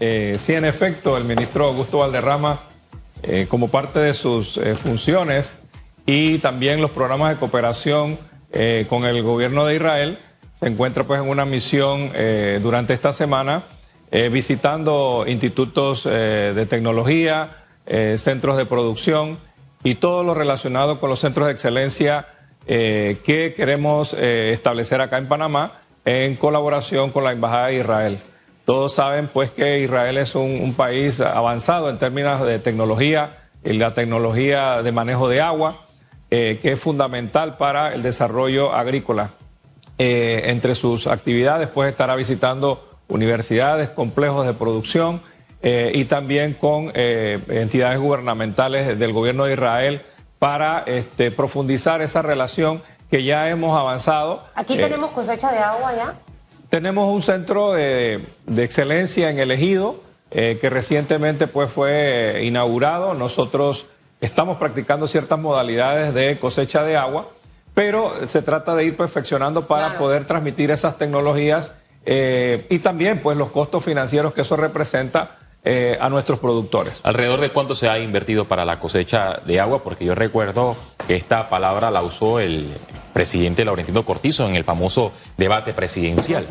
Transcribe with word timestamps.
Eh, 0.00 0.36
sí, 0.38 0.54
en 0.54 0.64
efecto, 0.64 1.16
el 1.16 1.24
ministro 1.24 1.66
Augusto 1.66 1.98
Valderrama, 1.98 2.60
eh, 3.22 3.46
como 3.48 3.68
parte 3.68 3.98
de 3.98 4.14
sus 4.14 4.56
eh, 4.56 4.76
funciones 4.76 5.56
y 6.06 6.38
también 6.38 6.80
los 6.80 6.92
programas 6.92 7.30
de 7.30 7.36
cooperación 7.36 8.18
con 8.88 9.04
el 9.04 9.22
gobierno 9.22 9.66
de 9.66 9.74
Israel, 9.74 10.18
se 10.58 10.68
encuentra 10.68 11.04
pues 11.04 11.20
en 11.20 11.28
una 11.28 11.44
misión 11.44 12.10
durante 12.62 12.94
esta 12.94 13.12
semana 13.12 13.64
visitando 14.10 15.26
institutos 15.28 16.04
de 16.04 16.66
tecnología, 16.66 17.50
centros 18.16 18.56
de 18.56 18.64
producción 18.64 19.36
y 19.84 19.96
todo 19.96 20.24
lo 20.24 20.32
relacionado 20.32 20.98
con 20.98 21.10
los 21.10 21.20
centros 21.20 21.46
de 21.46 21.52
excelencia 21.52 22.26
que 22.66 23.52
queremos 23.54 24.14
establecer 24.14 25.02
acá 25.02 25.18
en 25.18 25.28
Panamá 25.28 25.82
en 26.06 26.34
colaboración 26.36 27.10
con 27.10 27.24
la 27.24 27.32
Embajada 27.32 27.66
de 27.66 27.80
Israel. 27.80 28.18
Todos 28.68 28.92
saben 28.92 29.28
pues 29.28 29.50
que 29.50 29.80
Israel 29.80 30.18
es 30.18 30.34
un, 30.34 30.74
país 30.74 31.22
avanzado 31.22 31.88
en 31.88 31.96
términos 31.96 32.42
de 32.42 32.58
tecnología 32.58 33.38
y 33.64 33.72
la 33.72 33.94
tecnología 33.94 34.82
de 34.82 34.92
manejo 34.92 35.26
de 35.26 35.40
agua, 35.40 35.86
eh, 36.30 36.58
que 36.60 36.72
es 36.72 36.78
fundamental 36.78 37.56
para 37.56 37.94
el 37.94 38.02
desarrollo 38.02 38.74
agrícola. 38.74 39.30
Eh, 39.96 40.42
entre 40.48 40.74
sus 40.74 41.06
actividades 41.06 41.70
pues 41.70 41.88
estará 41.88 42.14
visitando 42.14 42.98
universidades, 43.08 43.88
complejos 43.88 44.46
de 44.46 44.52
producción 44.52 45.22
eh, 45.62 45.90
y 45.94 46.04
también 46.04 46.52
con 46.52 46.92
entidades 46.94 47.98
gubernamentales 47.98 48.98
del 48.98 49.14
gobierno 49.14 49.46
de 49.46 49.54
Israel 49.54 50.02
para 50.38 50.80
este, 50.80 51.30
profundizar 51.30 52.02
esa 52.02 52.20
relación 52.20 52.82
que 53.10 53.24
ya 53.24 53.48
hemos 53.48 53.74
avanzado. 53.80 54.44
Aquí 54.54 54.76
tenemos 54.76 55.12
cosecha 55.12 55.52
de 55.52 55.58
agua 55.58 55.94
ya. 55.96 56.14
Tenemos 56.68 57.08
un 57.12 57.22
centro 57.22 57.72
de, 57.72 58.26
excelencia 58.56 59.30
en 59.30 59.38
el 59.38 59.50
ejido 59.50 60.02
eh, 60.30 60.58
que 60.60 60.68
recientemente 60.68 61.46
pues, 61.46 61.70
fue 61.70 62.42
inaugurado. 62.44 63.14
Nosotros 63.14 63.86
estamos 64.20 64.58
practicando 64.58 65.06
ciertas 65.06 65.38
modalidades 65.38 66.12
de 66.12 66.38
cosecha 66.38 66.84
de 66.84 66.98
agua, 66.98 67.28
pero 67.72 68.26
se 68.26 68.42
trata 68.42 68.74
de 68.74 68.84
ir 68.84 68.96
perfeccionando 68.96 69.66
para 69.66 69.96
poder 69.96 70.26
transmitir 70.26 70.70
esas 70.70 70.98
tecnologías 70.98 71.72
eh, 72.04 72.66
y 72.68 72.80
también 72.80 73.20
pues, 73.20 73.38
los 73.38 73.50
costos 73.50 73.82
financieros 73.82 74.34
que 74.34 74.42
eso 74.42 74.56
representa 74.56 75.38
eh, 75.64 75.98
a 76.00 76.08
nuestros 76.08 76.38
productores. 76.38 77.00
¿Alrededor 77.02 77.40
de 77.40 77.50
cuánto 77.50 77.74
se 77.74 77.88
ha 77.88 77.98
invertido 77.98 78.46
para 78.46 78.64
la 78.64 78.78
cosecha 78.78 79.40
de 79.44 79.58
agua? 79.58 79.82
Porque 79.82 80.04
yo 80.04 80.14
recuerdo 80.14 80.76
que 81.06 81.16
esta 81.16 81.48
palabra 81.48 81.90
la 81.90 82.00
usó 82.00 82.38
el 82.38 82.74
presidente 83.12 83.64
Laurentino 83.64 84.04
Cortizo 84.04 84.46
en 84.46 84.54
el 84.54 84.62
famoso 84.62 85.12
debate 85.36 85.74
presidencial. 85.74 86.46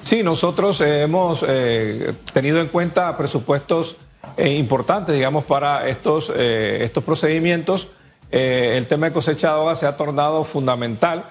Sí, 0.00 0.22
nosotros 0.22 0.80
hemos 0.80 1.44
eh, 1.46 2.14
tenido 2.32 2.60
en 2.60 2.68
cuenta 2.68 3.14
presupuestos 3.16 3.96
eh, 4.38 4.48
importantes, 4.48 5.14
digamos, 5.14 5.44
para 5.44 5.86
estos, 5.86 6.30
estos 6.30 7.04
procedimientos. 7.04 7.88
el 8.30 8.86
tema 8.86 9.06
de 9.06 9.12
cosecha 9.12 9.48
de 9.48 9.54
agua 9.60 9.76
se 9.76 9.86
ha 9.86 9.96
tornado 9.96 10.44
fundamental 10.44 11.26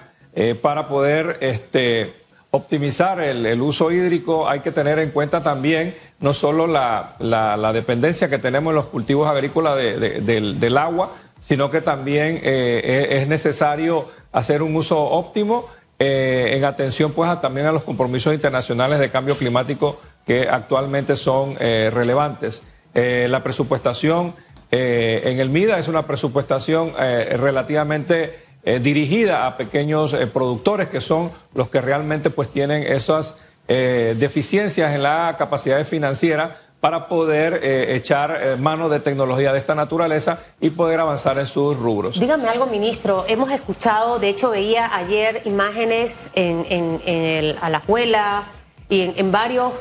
para 0.62 0.88
poder 0.88 1.38
este, 1.40 2.23
optimizar 2.54 3.20
el, 3.20 3.60
uso 3.60 3.90
hídrico, 3.90 4.48
hay 4.48 4.60
que 4.60 4.70
tener 4.70 5.00
en 5.00 5.10
cuenta 5.10 5.42
también 5.42 5.96
no 6.20 6.32
solo 6.34 6.68
la, 6.68 7.72
dependencia 7.72 8.30
que 8.30 8.38
tenemos 8.38 8.70
en 8.70 8.76
los 8.76 8.86
cultivos 8.86 9.28
agrícolas 9.28 9.76
del, 9.76 10.78
agua, 10.78 11.14
sino 11.40 11.68
que 11.68 11.80
también 11.80 12.38
eh, 12.44 13.18
es 13.20 13.28
necesario 13.28 14.08
hacer 14.30 14.62
un 14.62 14.76
uso 14.76 15.00
óptimo 15.00 15.66
eh, 15.98 16.54
en 16.56 16.64
atención 16.64 17.12
pues 17.12 17.40
también 17.40 17.66
a 17.66 17.72
los 17.72 17.82
compromisos 17.82 18.32
internacionales 18.32 19.00
de 19.00 19.10
cambio 19.10 19.36
climático 19.36 20.00
que 20.24 20.48
actualmente 20.48 21.16
son 21.16 21.56
eh, 21.58 21.90
relevantes. 21.92 22.62
la 22.94 23.42
presupuestación 23.42 24.34
en 24.70 25.40
el 25.40 25.50
MIDA 25.50 25.78
es 25.78 25.88
una 25.88 26.06
presupuestación 26.06 26.94
relativamente 26.96 28.43
eh, 28.66 28.78
dirigida 28.78 29.46
a 29.46 29.58
pequeños 29.58 30.14
eh, 30.14 30.26
productores 30.26 30.88
que 30.88 31.02
son 31.02 31.32
los 31.52 31.68
que 31.68 31.82
realmente 31.82 32.30
pues 32.30 32.48
tienen 32.48 32.82
esas 32.82 33.34
eh, 33.68 34.16
deficiencias 34.18 34.94
en 34.94 35.02
la 35.02 35.36
capacidad 35.38 35.84
financiera 35.84 36.60
para 36.80 37.06
poder 37.06 37.64
echar 37.64 38.58
mano 38.58 38.90
de 38.90 39.00
tecnología 39.00 39.54
de 39.54 39.58
esta 39.58 39.74
naturaleza 39.74 40.40
y 40.60 40.68
poder 40.68 41.00
avanzar 41.00 41.38
en 41.38 41.46
sus 41.46 41.74
rubros. 41.78 42.20
Dígame 42.20 42.46
algo, 42.46 42.66
ministro. 42.66 43.24
Hemos 43.26 43.50
escuchado, 43.52 44.18
de 44.18 44.28
hecho 44.28 44.50
veía 44.50 44.94
ayer 44.94 45.40
imágenes 45.46 46.30
en, 46.34 46.66
en, 46.68 47.00
el 47.06 47.56
Alajuela 47.62 48.44
y 48.90 49.00
en, 49.00 49.14
en 49.16 49.32
varios 49.32 49.72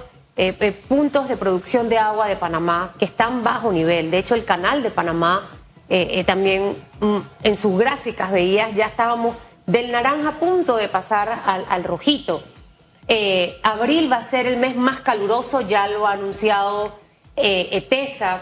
puntos 0.87 1.27
de 1.27 1.35
producción 1.35 1.89
de 1.89 1.97
agua 1.97 2.29
de 2.29 2.37
Panamá 2.37 2.93
que 2.97 3.03
están 3.03 3.43
bajo 3.43 3.73
nivel. 3.73 4.09
De 4.09 4.19
hecho, 4.19 4.33
el 4.33 4.45
canal 4.45 4.81
de 4.81 4.89
Panamá 4.89 5.49
eh, 5.89 6.07
eh, 6.11 6.23
también 6.23 6.77
mm, 6.99 7.17
en 7.43 7.55
sus 7.55 7.77
gráficas 7.77 8.31
veías, 8.31 8.73
ya 8.73 8.85
estábamos 8.85 9.35
del 9.65 9.91
naranja 9.91 10.29
a 10.29 10.39
punto 10.39 10.77
de 10.77 10.87
pasar 10.87 11.41
al, 11.45 11.83
rojito. 11.83 12.43
Eh, 13.07 13.59
abril 13.63 14.11
va 14.11 14.17
a 14.17 14.21
ser 14.21 14.47
el 14.47 14.57
mes 14.57 14.75
más 14.75 15.01
caluroso, 15.01 15.61
ya 15.61 15.87
lo 15.87 16.07
ha 16.07 16.13
anunciado 16.13 16.99
ETESA. 17.35 18.41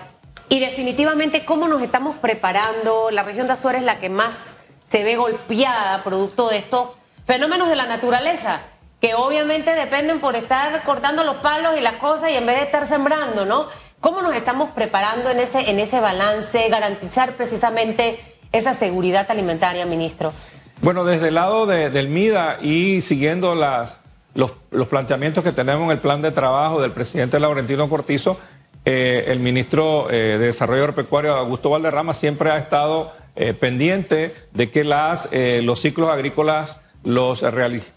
Y 0.50 0.60
definitivamente, 0.60 1.46
¿cómo 1.46 1.68
nos 1.68 1.82
estamos 1.82 2.18
preparando? 2.18 3.10
La 3.10 3.24
región 3.24 3.48
de 3.48 3.54
Azores 3.54 3.82
es 3.82 3.86
la 3.86 4.00
que 4.00 4.10
más 4.10 4.56
se 4.88 5.04
ve 5.04 5.16
golpeada 5.16 6.04
producto 6.04 6.50
de 6.50 6.58
estos 6.58 6.90
fenómenos 7.26 7.70
de 7.70 7.76
la 7.76 7.86
naturaleza, 7.86 8.62
que 9.00 9.16
obviamente 9.16 9.74
dependen 9.74 10.20
por 10.20 10.36
estar 10.36 10.84
cortando 10.84 11.24
los 11.24 11.38
palos 11.38 11.78
y 11.78 11.82
las 11.82 11.94
cosas 11.94 12.32
y 12.32 12.36
en 12.36 12.46
vez 12.46 12.58
de 12.58 12.64
estar 12.64 12.86
sembrando, 12.86 13.46
¿no? 13.46 13.68
¿Cómo 14.02 14.24
nos 14.24 14.36
estamos 14.36 14.72
preparando 14.72 15.30
en 15.30 15.40
ese, 15.40 15.70
en 15.70 15.78
ese 15.78 16.00
balance, 16.00 16.68
garantizar 16.70 17.38
precisamente 17.38 18.20
esa 18.52 18.74
seguridad 18.74 19.30
alimentaria, 19.30 19.86
ministro? 19.86 20.34
Bueno, 20.82 21.06
desde 21.06 21.28
el 21.28 21.36
lado 21.36 21.68
del 21.68 22.08
MIDA 22.08 22.58
y 22.64 23.02
siguiendo 23.02 23.54
las, 23.54 24.00
los, 24.34 24.88
planteamientos 24.88 25.44
que 25.44 25.52
tenemos 25.52 25.86
en 25.86 25.92
el 25.92 26.00
plan 26.00 26.24
de 26.24 26.32
trabajo 26.32 26.82
del 26.82 26.94
presidente 26.94 27.40
Laurentino 27.40 27.88
Cortizo, 27.90 28.40
eh, 28.86 29.26
el 29.28 29.40
ministro 29.40 30.10
eh, 30.10 30.40
de 30.40 30.48
Desarrollo 30.48 30.82
Agropecuario, 30.82 31.36
Augusto 31.36 31.70
Valderrama, 31.70 32.16
siempre 32.16 32.50
ha 32.50 32.58
estado 32.58 33.12
eh, 33.36 33.54
pendiente 33.54 34.34
de 34.52 34.72
que 34.72 34.84
las, 34.84 35.30
los 35.32 35.80
ciclos 35.80 36.10
agrícolas 36.10 36.78
los, 37.04 37.44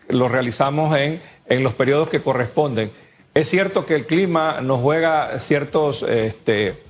los 0.09 0.31
realizamos 0.31 0.95
en, 0.99 1.23
en 1.47 1.63
los 1.63 1.73
periodos 1.73 2.11
que 2.11 2.21
corresponden. 2.21 2.93
Es 3.35 3.51
cierto 3.51 3.85
que 3.85 3.97
el 3.97 4.07
clima 4.07 4.61
nos 4.63 4.81
juega 4.81 5.41
ciertas 5.41 6.03
este, 6.03 6.85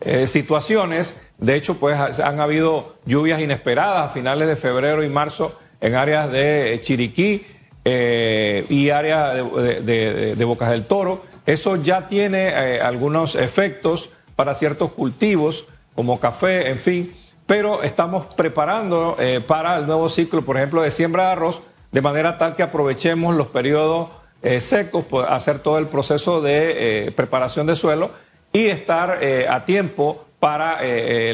eh, 0.00 0.26
situaciones. 0.26 1.14
De 1.36 1.56
hecho, 1.56 1.74
pues 1.78 2.18
han 2.18 2.40
habido 2.40 2.94
lluvias 3.04 3.38
inesperadas 3.38 4.06
a 4.06 4.08
finales 4.08 4.48
de 4.48 4.56
febrero 4.56 5.04
y 5.04 5.10
marzo 5.10 5.58
en 5.78 5.94
áreas 5.94 6.32
de 6.32 6.78
Chiriquí 6.82 7.44
eh, 7.84 8.64
y 8.70 8.88
áreas 8.88 9.34
de, 9.34 10.42
Bocas 10.46 10.70
del 10.70 10.86
Toro. 10.86 11.22
Eso 11.44 11.76
ya 11.76 12.08
tiene 12.08 12.48
eh, 12.48 12.80
algunos 12.80 13.34
efectos 13.34 14.08
para 14.36 14.54
ciertos 14.54 14.92
cultivos, 14.92 15.66
como 15.94 16.18
café, 16.18 16.70
en 16.70 16.80
fin. 16.80 17.14
Pero 17.44 17.82
estamos 17.82 18.34
preparando 18.34 19.18
para 19.46 19.76
el 19.76 19.86
nuevo 19.86 20.08
ciclo, 20.08 20.42
por 20.42 20.56
ejemplo, 20.56 20.82
de 20.82 20.92
siembra 20.92 21.26
de 21.26 21.32
arroz, 21.32 21.62
de 21.90 22.00
manera 22.00 22.38
tal 22.38 22.54
que 22.54 22.62
aprovechemos 22.62 23.34
los 23.34 23.48
periodos 23.48 24.08
eh, 24.42 24.60
secos, 24.60 25.04
pues, 25.04 25.26
hacer 25.28 25.58
todo 25.58 25.78
el 25.78 25.88
proceso 25.88 26.40
de 26.40 27.08
eh, 27.08 27.10
preparación 27.10 27.66
de 27.66 27.76
suelo 27.76 28.10
y 28.52 28.66
estar 28.66 29.18
eh, 29.20 29.46
a 29.48 29.66
tiempo 29.66 30.24
para 30.38 30.80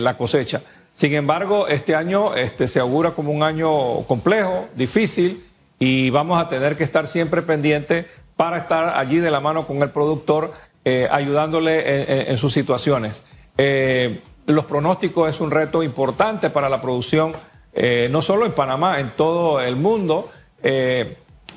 la 0.01 0.17
cosecha. 0.17 0.63
Sin 0.93 1.15
embargo, 1.15 1.69
este 1.69 1.95
año 1.95 2.35
este, 2.35 2.67
se 2.67 2.81
augura 2.81 3.13
como 3.13 3.31
un 3.31 3.45
año 3.45 4.03
complejo, 4.09 4.67
difícil, 4.75 5.45
y 5.79 6.11
vamos 6.11 6.43
a 6.43 6.49
tener 6.49 6.77
que 6.77 6.83
estar 6.83 7.07
siempre 7.07 7.43
pendientes 7.43 8.07
para 8.37 8.59
estar 8.59 8.97
allí 8.97 9.19
de 9.19 9.31
la 9.31 9.39
mano 9.39 9.65
con 9.69 9.81
el 9.81 9.91
productor, 9.91 10.55
ayudándole 10.85 12.29
en, 12.33 12.37
sus 12.37 12.53
situaciones. 12.53 13.23
los 14.47 14.65
pronósticos 14.65 15.31
es 15.31 15.41
un 15.41 15.53
reto 15.53 15.85
importante 15.85 16.51
para 16.51 16.69
la 16.69 16.83
producción, 16.83 17.33
no 18.11 18.23
solo 18.23 18.45
en 18.45 18.53
Panamá, 18.53 18.99
en 18.99 19.13
todo 19.15 19.61
el 19.61 19.77
mundo. 19.77 20.33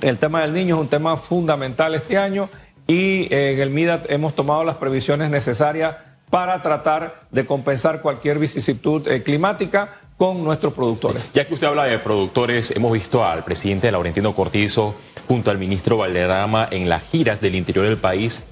El 0.01 0.17
tema 0.17 0.41
del 0.41 0.53
niño 0.53 0.75
es 0.75 0.81
un 0.81 0.87
tema 0.87 1.17
fundamental 1.17 1.93
este 1.93 2.17
año 2.17 2.49
y 2.87 3.33
eh, 3.33 3.53
en 3.53 3.59
el 3.59 3.69
MIDAT 3.69 4.09
hemos 4.09 4.33
tomado 4.33 4.63
las 4.63 4.77
previsiones 4.77 5.29
necesarias 5.29 5.97
para 6.29 6.61
tratar 6.61 7.23
de 7.31 7.45
compensar 7.45 8.01
cualquier 8.01 8.39
vicisitud 8.39 9.07
eh, 9.07 9.23
climática 9.23 9.99
con 10.17 10.43
nuestros 10.43 10.73
productores. 10.73 11.23
Ya 11.33 11.47
que 11.47 11.53
usted 11.53 11.67
habla 11.67 11.85
de 11.85 11.99
productores, 11.99 12.71
hemos 12.71 12.93
visto 12.93 13.25
al 13.25 13.43
presidente 13.43 13.91
Laurentino 13.91 14.33
Cortizo 14.33 14.95
junto 15.27 15.51
al 15.51 15.57
ministro 15.57 15.97
Valderrama 15.97 16.67
en 16.71 16.87
las 16.87 17.03
giras 17.03 17.41
del 17.41 17.55
interior 17.55 17.85
del 17.85 17.97
país 17.97 18.45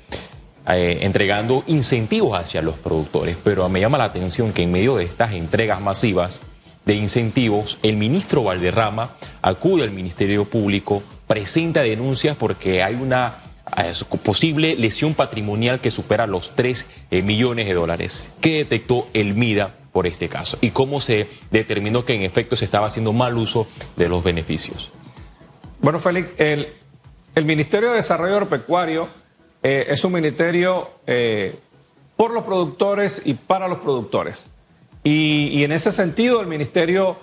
eh, 0.67 0.99
entregando 1.01 1.63
incentivos 1.67 2.37
hacia 2.37 2.61
los 2.61 2.75
productores, 2.75 3.37
pero 3.41 3.69
me 3.69 3.79
llama 3.79 3.97
la 3.97 4.05
atención 4.05 4.51
que 4.51 4.63
en 4.63 4.71
medio 4.71 4.97
de 4.97 5.05
estas 5.05 5.31
entregas 5.31 5.79
masivas 5.79 6.41
de 6.85 6.95
incentivos, 6.95 7.77
el 7.83 7.95
ministro 7.95 8.43
Valderrama 8.43 9.15
acude 9.41 9.83
al 9.83 9.91
Ministerio 9.91 10.45
Público 10.45 11.03
presenta 11.27 11.81
denuncias 11.81 12.35
porque 12.35 12.81
hay 12.83 12.95
una 12.95 13.43
su 13.93 14.05
posible 14.07 14.75
lesión 14.75 15.13
patrimonial 15.13 15.79
que 15.79 15.91
supera 15.91 16.25
los 16.25 16.55
3 16.55 16.85
eh, 17.11 17.21
millones 17.21 17.67
de 17.67 17.73
dólares. 17.73 18.31
¿Qué 18.41 18.57
detectó 18.57 19.07
el 19.13 19.35
MIDA 19.35 19.75
por 19.91 20.07
este 20.07 20.29
caso? 20.29 20.57
¿Y 20.61 20.71
cómo 20.71 20.99
se 20.99 21.27
determinó 21.51 22.05
que 22.05 22.13
en 22.13 22.21
efecto 22.21 22.55
se 22.55 22.65
estaba 22.65 22.87
haciendo 22.87 23.13
mal 23.13 23.37
uso 23.37 23.67
de 23.95 24.09
los 24.09 24.23
beneficios? 24.23 24.91
Bueno, 25.81 25.99
Félix, 25.99 26.31
el, 26.37 26.67
Ministerio 27.43 27.89
de 27.89 27.97
Desarrollo 27.97 28.33
Agropecuario 28.33 29.09
eh, 29.61 29.87
es 29.89 30.03
un 30.03 30.13
ministerio 30.13 30.89
eh, 31.05 31.59
por 32.15 32.31
los 32.31 32.43
productores 32.43 33.21
y 33.23 33.35
para 33.35 33.67
los 33.67 33.79
productores. 33.79 34.47
Y, 35.03 35.63
en 35.63 35.71
ese 35.71 35.91
sentido, 35.93 36.41
el 36.41 36.47
ministerio, 36.47 37.17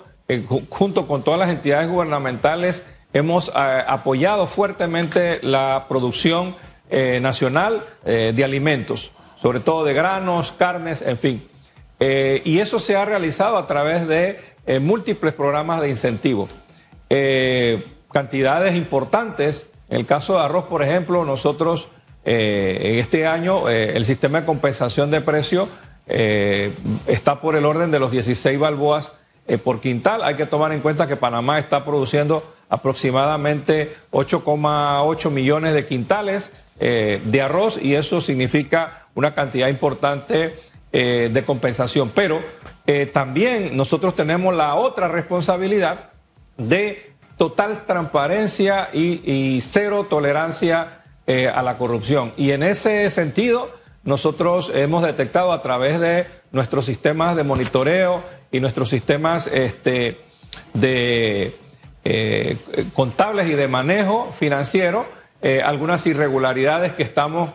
junto 0.69 1.05
con 1.05 1.23
todas 1.23 1.39
las 1.39 1.49
entidades 1.49 1.87
gubernamentales, 1.87 2.83
hemos 3.15 3.51
apoyado 3.55 4.45
fuertemente 4.45 5.39
la 5.41 5.85
producción 5.89 6.55
nacional 6.91 7.83
de 8.03 8.43
alimentos 8.43 9.11
sobre 9.45 9.59
todo 9.59 9.83
de 9.83 9.93
granos, 9.93 10.51
carnes, 10.51 11.01
en 11.01 11.17
fin. 11.17 11.47
Eh, 11.99 12.41
y 12.45 12.59
eso 12.59 12.79
se 12.79 12.95
ha 12.95 13.05
realizado 13.05 13.57
a 13.57 13.67
través 13.67 14.07
de 14.07 14.39
eh, 14.65 14.79
múltiples 14.79 15.33
programas 15.33 15.81
de 15.81 15.89
incentivo. 15.89 16.47
Eh, 17.09 17.85
cantidades 18.11 18.75
importantes. 18.75 19.67
En 19.89 19.99
el 19.99 20.05
caso 20.05 20.33
de 20.33 20.43
arroz, 20.43 20.65
por 20.65 20.81
ejemplo, 20.81 21.23
nosotros 21.25 21.89
en 22.27 22.97
este 22.97 23.27
año 23.27 23.69
el 23.69 24.03
sistema 24.03 24.39
de 24.39 24.47
compensación 24.47 25.11
de 25.11 25.21
precio 25.21 25.69
está 26.07 27.39
por 27.39 27.55
el 27.55 27.65
orden 27.65 27.91
de 27.91 27.99
los 27.99 28.09
16 28.09 28.57
balboas 28.57 29.11
por 29.63 29.79
quintal. 29.79 30.23
Hay 30.23 30.33
que 30.33 30.47
tomar 30.47 30.71
en 30.71 30.79
cuenta 30.79 31.05
que 31.05 31.17
Panamá 31.17 31.59
está 31.59 31.85
produciendo 31.85 32.54
aproximadamente 32.69 33.95
8,8 34.11 35.29
millones 35.31 35.73
de 35.73 35.85
quintales 35.85 36.51
de 36.77 37.41
arroz 37.41 37.79
y 37.81 37.95
eso 37.95 38.19
significa 38.19 39.07
una 39.15 39.33
cantidad 39.33 39.69
importante 39.69 40.55
eh, 40.97 41.29
de 41.29 41.43
compensación. 41.43 42.11
Pero 42.15 42.41
eh, 42.87 43.05
también 43.07 43.75
nosotros 43.75 44.15
tenemos 44.15 44.55
la 44.55 44.75
otra 44.75 45.09
responsabilidad 45.09 46.11
de 46.57 47.11
total 47.35 47.85
transparencia 47.85 48.87
y, 48.93 49.59
cero 49.61 50.07
tolerancia 50.09 51.01
eh, 51.27 51.49
a 51.49 51.61
la 51.63 51.77
corrupción. 51.77 52.31
Y 52.37 52.51
en 52.51 52.63
ese 52.63 53.11
sentido, 53.11 53.71
nosotros 54.05 54.71
hemos 54.73 55.03
detectado 55.03 55.51
a 55.51 55.61
través 55.61 55.99
de 55.99 56.27
nuestros 56.53 56.85
sistemas 56.85 57.35
de 57.35 57.43
monitoreo 57.43 58.23
y 58.49 58.61
nuestros 58.61 58.89
sistemas 58.89 59.47
este, 59.47 60.21
de 60.73 61.57
contables 62.93 63.47
y 63.47 63.53
de 63.53 63.67
manejo 63.67 64.31
financiero 64.37 65.07
algunas 65.63 66.05
irregularidades 66.05 66.93
que 66.93 67.03
estamos 67.03 67.49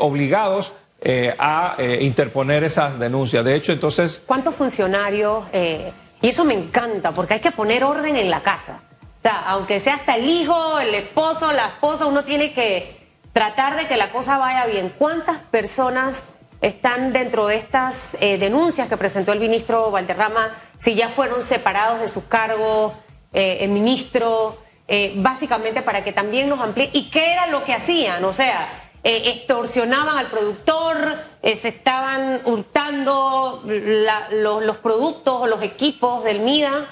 obligados 0.00 0.72
eh, 1.02 1.34
a 1.38 1.74
eh, 1.76 1.98
interponer 2.00 2.64
esas 2.64 2.98
denuncias. 2.98 3.44
De 3.44 3.54
hecho, 3.54 3.70
entonces... 3.70 4.22
¿Cuántos 4.24 4.54
funcionarios? 4.54 5.44
Eh, 5.52 5.92
y 6.22 6.28
eso 6.28 6.42
me 6.44 6.54
encanta, 6.54 7.12
porque 7.12 7.34
hay 7.34 7.40
que 7.40 7.50
poner 7.50 7.84
orden 7.84 8.16
en 8.16 8.30
la 8.30 8.42
casa. 8.42 8.80
O 9.18 9.22
sea, 9.22 9.42
aunque 9.46 9.78
sea 9.78 9.96
hasta 9.96 10.16
el 10.16 10.26
hijo, 10.26 10.80
el 10.80 10.94
esposo, 10.94 11.52
la 11.52 11.66
esposa, 11.66 12.06
uno 12.06 12.24
tiene 12.24 12.54
que 12.54 13.08
tratar 13.34 13.76
de 13.76 13.86
que 13.86 13.98
la 13.98 14.10
cosa 14.10 14.38
vaya 14.38 14.64
bien. 14.64 14.94
¿Cuántas 14.96 15.36
personas 15.36 16.24
están 16.62 17.12
dentro 17.12 17.46
de 17.46 17.56
estas 17.56 18.16
denuncias 18.18 18.88
que 18.88 18.96
presentó 18.96 19.32
el 19.32 19.40
ministro 19.40 19.90
Valderrama? 19.90 20.52
Si 20.78 20.94
ya 20.94 21.10
fueron 21.10 21.42
separados 21.42 22.00
de 22.00 22.08
sus 22.08 22.24
cargos, 22.24 22.94
el 23.32 23.68
ministro, 23.68 24.58
básicamente 25.16 25.82
para 25.82 26.02
que 26.04 26.12
también 26.12 26.48
nos 26.48 26.60
amplíe. 26.60 26.90
¿Y 26.92 27.10
qué 27.10 27.32
era 27.32 27.46
lo 27.48 27.64
que 27.64 27.74
hacían? 27.74 28.24
O 28.24 28.32
sea, 28.32 28.86
eh, 29.08 29.30
extorsionaban 29.36 30.18
al 30.18 30.26
productor, 30.26 30.96
eh, 31.40 31.54
se 31.54 31.68
estaban 31.68 32.40
hurtando 32.44 33.62
los, 33.64 34.76
productos 34.78 35.42
o 35.42 35.46
los 35.46 35.62
equipos 35.62 36.24
del 36.24 36.40
MIDA. 36.40 36.86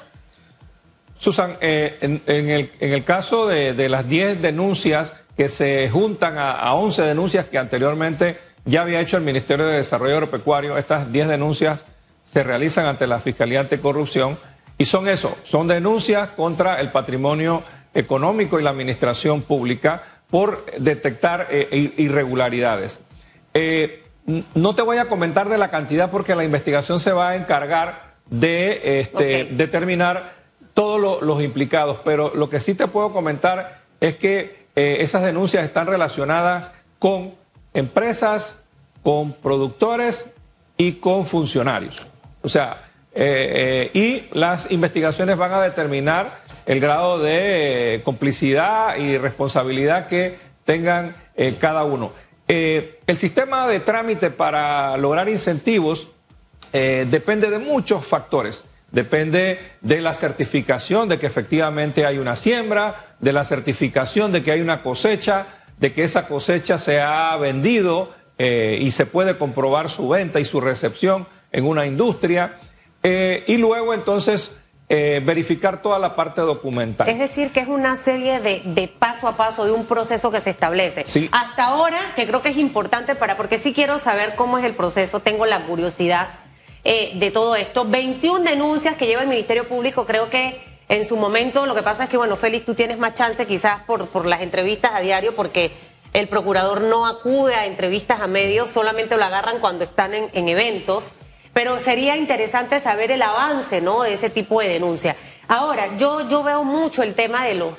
Susan, 1.19 1.57
eh, 1.61 1.99
en, 2.01 2.93
el, 2.93 3.05
caso 3.05 3.49
de, 3.49 3.89
las 3.89 4.09
10 4.09 4.41
denuncias 4.41 5.13
que 5.37 5.49
se 5.49 5.91
juntan 5.91 6.39
a, 6.39 6.53
a, 6.53 6.75
11 6.75 7.03
denuncias 7.03 7.47
que 7.47 7.59
anteriormente 7.59 8.39
ya 8.65 8.83
había 8.83 9.01
hecho 9.01 9.17
el 9.17 9.25
Ministerio 9.25 9.67
de 9.67 9.79
Desarrollo 9.79 10.15
Agropecuario, 10.15 10.79
estas 10.79 11.11
10 11.11 11.27
denuncias 11.27 11.81
se 12.25 12.45
realizan 12.45 12.87
ante 12.87 13.09
la 13.09 13.19
Fiscalía 13.19 13.59
Anticorrupción 13.59 14.39
y 14.77 14.85
son 14.85 15.09
eso, 15.09 15.37
son 15.45 15.69
denuncias 15.69 16.31
contra 16.31 16.81
el 16.81 16.91
patrimonio 16.91 17.63
económico 17.93 18.59
y 18.59 18.63
la 18.63 18.71
administración 18.71 19.43
pública 19.43 20.03
por 20.31 20.67
detectar 20.79 21.49
eh, 21.51 21.93
irregularidades. 21.97 23.01
Eh, 23.53 24.03
no 24.55 24.75
te 24.75 24.83
voy 24.83 24.99
a 24.99 25.09
comentar 25.09 25.49
de 25.49 25.59
la 25.59 25.71
cantidad 25.71 26.11
porque 26.11 26.35
la 26.35 26.45
investigación 26.45 26.99
se 26.99 27.13
va 27.13 27.31
a 27.31 27.37
encargar 27.37 28.15
de 28.31 29.01
este, 29.01 29.45
determinar 29.53 30.35
todos 30.73 31.23
los 31.23 31.43
implicados, 31.43 31.99
pero 32.05 32.35
lo 32.35 32.49
que 32.51 32.61
sí 32.61 32.75
te 32.75 32.89
puedo 32.89 33.13
comentar 33.13 33.83
es 34.01 34.17
que 34.17 34.67
eh, 34.75 34.97
esas 35.01 35.23
denuncias 35.23 35.65
están 35.65 35.87
relacionadas 35.87 36.71
con 36.99 37.35
empresas, 37.75 38.57
con 39.03 39.35
productores 39.35 40.27
y 40.77 40.95
con 40.95 41.27
funcionarios. 41.27 42.05
O 42.43 42.49
sea, 42.49 42.83
y 43.17 44.29
las 44.33 44.71
investigaciones 44.71 45.37
van 45.37 45.53
a 45.53 45.61
determinar 45.61 46.45
el 46.67 46.81
grado 46.81 47.19
de 47.19 47.97
eh, 47.97 48.03
complicidad 48.03 48.97
y 48.97 49.19
responsabilidad 49.19 50.09
que 50.09 50.39
tengan 50.65 51.17
eh, 51.37 51.57
cada 51.59 51.85
uno. 51.85 52.13
Eh, 52.49 53.01
el 53.07 53.17
sistema 53.17 53.67
de 53.69 53.81
trámite 53.81 54.31
para 54.31 54.97
lograr 54.97 55.29
incentivos 55.29 56.09
depende 56.73 57.51
de 57.51 57.61
muchos 57.61 58.05
factores. 58.05 58.65
Depende 58.91 59.61
de 59.81 60.01
la 60.01 60.13
certificación 60.13 61.09
de 61.09 61.21
que 61.21 61.27
efectivamente 61.27 62.05
hay 62.05 62.19
una 62.19 62.35
siembra, 62.35 63.15
de 63.21 63.33
la 63.33 63.45
certificación 63.45 64.33
de 64.33 64.43
que 64.43 64.51
hay 64.51 64.61
una 64.61 64.83
cosecha, 64.83 65.47
de 65.79 65.93
que 65.93 66.03
esa 66.03 66.27
cosecha 66.27 66.81
se 66.81 67.01
ha 67.01 67.37
vendido 67.37 68.13
y 68.39 68.91
se 68.91 69.07
puede 69.07 69.39
comprobar 69.39 69.89
su 69.89 70.09
venta 70.09 70.41
y 70.41 70.45
su 70.45 70.61
recepción 70.61 71.29
en 71.53 71.65
una 71.65 71.87
industria. 71.87 72.57
Y 73.05 73.57
luego 73.59 73.93
entonces 73.93 74.53
eh, 74.87 75.23
verificar 75.25 75.81
toda 75.81 75.99
la 75.99 76.15
parte 76.15 76.43
documental. 76.43 77.09
Es 77.09 77.19
decir, 77.19 77.53
que 77.53 77.61
es 77.61 77.69
una 77.69 77.97
serie 77.97 78.41
de, 78.41 78.89
paso 78.99 79.27
a 79.27 79.35
paso, 79.35 79.65
de 79.65 79.73
un 79.73 79.87
proceso 79.87 80.31
que 80.31 80.43
se 80.43 80.51
establece. 80.51 81.07
Hasta 81.33 81.65
ahora, 81.65 81.99
que 82.15 82.27
creo 82.27 82.43
que 82.43 82.51
es 82.51 82.59
importante 82.59 83.15
para, 83.15 83.39
porque 83.39 83.57
sí 83.57 83.73
quiero 83.73 83.99
saber 83.99 84.35
cómo 84.35 84.59
es 84.59 84.65
el 84.65 84.75
proceso, 84.75 85.21
tengo 85.21 85.47
la 85.47 85.63
curiosidad 85.63 86.29
eh, 86.85 87.13
de 87.15 87.31
todo 87.31 87.57
esto. 87.57 87.87
21 87.87 88.45
denuncias 88.45 88.95
que 88.97 89.07
lleva 89.07 89.23
el 89.23 89.29
Ministerio 89.29 89.67
Público, 89.67 90.05
creo 90.05 90.29
que 90.29 90.63
en 90.91 91.07
su 91.07 91.17
momento, 91.17 91.65
lo 91.65 91.75
que 91.75 91.83
pasa 91.83 92.05
es 92.05 92.11
que, 92.11 92.19
bueno, 92.19 92.37
Félix, 92.37 92.67
tú 92.67 92.75
tienes 92.75 92.99
más 92.99 93.15
chance 93.15 93.47
quizás 93.47 93.81
por, 93.85 94.09
por 94.09 94.27
las 94.27 94.43
entrevistas 94.43 94.93
a 94.95 95.01
diario, 95.01 95.35
porque 95.35 95.73
el 96.13 96.29
procurador 96.29 96.83
no 96.83 97.07
acude 97.07 97.55
a 97.55 97.65
entrevistas 97.65 98.21
a 98.21 98.27
medios, 98.27 98.71
solamente 98.71 99.17
lo 99.17 99.25
agarran 99.25 99.61
cuando 99.61 99.85
están 99.85 100.13
en, 100.13 100.29
en 100.35 100.51
eventos 100.51 101.13
pero 101.55 101.81
sería 101.81 102.17
interesante 102.17 102.81
saber 102.81 103.11
el 103.11 103.23
avance, 103.23 103.81
¿no? 103.81 104.03
De 104.03 104.13
ese 104.13 104.29
tipo 104.29 104.61
de 104.61 104.69
denuncia. 104.69 105.17
Ahora, 105.49 105.97
yo, 105.97 106.29
yo 106.29 106.43
veo 106.43 106.65
mucho 106.65 107.03
el 107.03 107.15
tema 107.15 107.47
de 107.47 107.55
los 107.55 107.75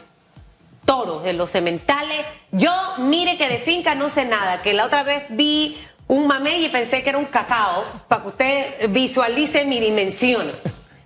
toros, 0.86 1.24
de 1.24 1.34
los 1.34 1.52
sementales. 1.52 2.26
Yo, 2.52 2.72
mire 3.00 3.38
que 3.38 3.50
de 3.50 3.58
finca 3.58 3.94
no 3.94 4.10
sé 4.10 4.26
nada, 4.26 4.62
que 4.62 4.74
la 4.74 4.86
otra 4.86 5.04
vez 5.04 5.26
vi 5.30 5.78
un 6.08 6.26
mamey 6.26 6.66
y 6.66 6.70
pensé 6.70 7.04
que 7.04 7.10
era 7.10 7.18
un 7.18 7.26
cacao, 7.26 7.84
para 8.08 8.22
que 8.22 8.28
usted 8.30 8.90
visualice 8.90 9.66
mi 9.66 9.80
dimensión. 9.80 10.52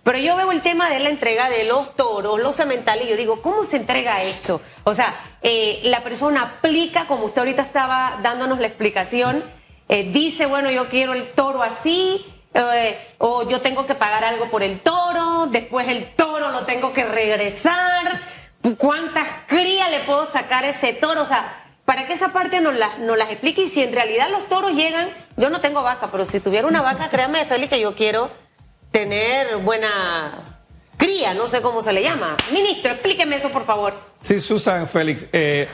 Pero 0.04 0.18
yo 0.18 0.36
veo 0.36 0.52
el 0.52 0.62
tema 0.62 0.90
de 0.90 1.00
la 1.00 1.10
entrega 1.10 1.50
de 1.50 1.66
los 1.66 1.96
toros, 1.96 2.40
los 2.40 2.56
sementales, 2.56 3.06
y 3.06 3.10
yo 3.10 3.18
digo, 3.18 3.42
¿cómo 3.42 3.64
se 3.66 3.78
entrega 3.78 4.24
esto? 4.24 4.62
O 4.84 4.94
sea, 4.94 5.14
eh, 5.42 5.82
la 5.84 6.04
persona 6.04 6.42
aplica, 6.42 7.06
como 7.06 7.26
usted 7.26 7.40
ahorita 7.40 7.62
estaba 7.62 8.20
dándonos 8.22 8.60
la 8.60 8.68
explicación, 8.68 9.44
eh, 9.88 10.10
dice, 10.12 10.46
bueno, 10.46 10.70
yo 10.72 10.90
quiero 10.90 11.14
el 11.14 11.32
toro 11.32 11.64
así, 11.64 12.26
eh, 12.54 12.98
o 13.20 13.48
yo 13.48 13.62
tengo 13.62 13.86
que 13.86 13.96
pagar 13.96 14.24
algo 14.24 14.50
por 14.50 14.64
el 14.64 14.80
toro, 14.80 15.48
después 15.52 15.88
el 15.88 16.14
toro 16.16 16.50
lo 16.52 16.66
tengo 16.66 16.94
que 16.94 17.06
regresar, 17.06 18.22
cuántas 18.78 19.28
crías 19.48 19.90
le 19.92 20.00
puedo 20.00 20.26
sacar 20.26 20.64
a 20.64 20.70
ese 20.70 20.94
toro, 20.94 21.22
o 21.22 21.26
sea, 21.26 21.66
para 21.86 22.06
que 22.06 22.14
esa 22.14 22.34
parte 22.34 22.60
nos, 22.62 22.76
la, 22.76 22.90
las 23.00 23.30
explique 23.32 23.64
y 23.64 23.70
si 23.70 23.84
en 23.84 23.94
realidad 23.94 24.30
los 24.30 24.48
toros 24.48 24.74
llegan, 24.74 25.10
yo 25.38 25.50
no 25.50 25.60
tengo 25.62 25.82
vaca, 25.84 26.10
pero 26.12 26.26
si 26.26 26.40
tuviera 26.40 26.68
una 26.68 26.82
vaca, 26.82 27.10
créame, 27.10 27.46
Félix, 27.46 27.70
que 27.70 27.82
yo 27.82 27.96
quiero 27.96 28.30
tener 28.92 29.58
buena 29.58 30.60
cría, 30.98 31.34
no 31.34 31.48
sé 31.48 31.62
cómo 31.62 31.82
se 31.82 31.94
le 31.94 32.04
llama. 32.04 32.36
Ministro, 32.52 32.92
explíqueme 32.92 33.38
eso, 33.38 33.50
por 33.50 33.66
favor. 33.66 33.94
Sí, 34.20 34.42
Susan, 34.42 34.88
Félix, 34.88 35.26
eh, 35.32 35.68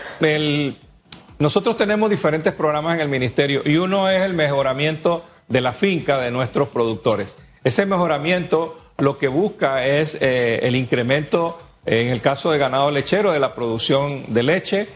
nosotros 1.39 1.75
tenemos 1.75 2.09
diferentes 2.09 2.53
programas 2.53 2.95
en 2.95 3.01
el 3.01 3.09
ministerio 3.09 3.61
y 3.65 3.75
uno 3.77 4.09
es 4.09 4.21
el 4.21 4.33
mejoramiento 4.33 5.25
de 5.47 5.61
la 5.61 5.73
finca 5.73 6.19
de 6.19 6.31
nuestros 6.31 6.69
productores. 6.69 7.35
Ese 7.63 7.85
mejoramiento 7.85 8.77
lo 8.97 9.17
que 9.17 9.27
busca 9.27 9.85
es 9.85 10.17
eh, 10.21 10.59
el 10.63 10.75
incremento, 10.75 11.57
en 11.85 12.07
el 12.07 12.21
caso 12.21 12.51
de 12.51 12.57
ganado 12.57 12.91
lechero, 12.91 13.31
de 13.31 13.39
la 13.39 13.53
producción 13.53 14.33
de 14.33 14.43
leche 14.43 14.87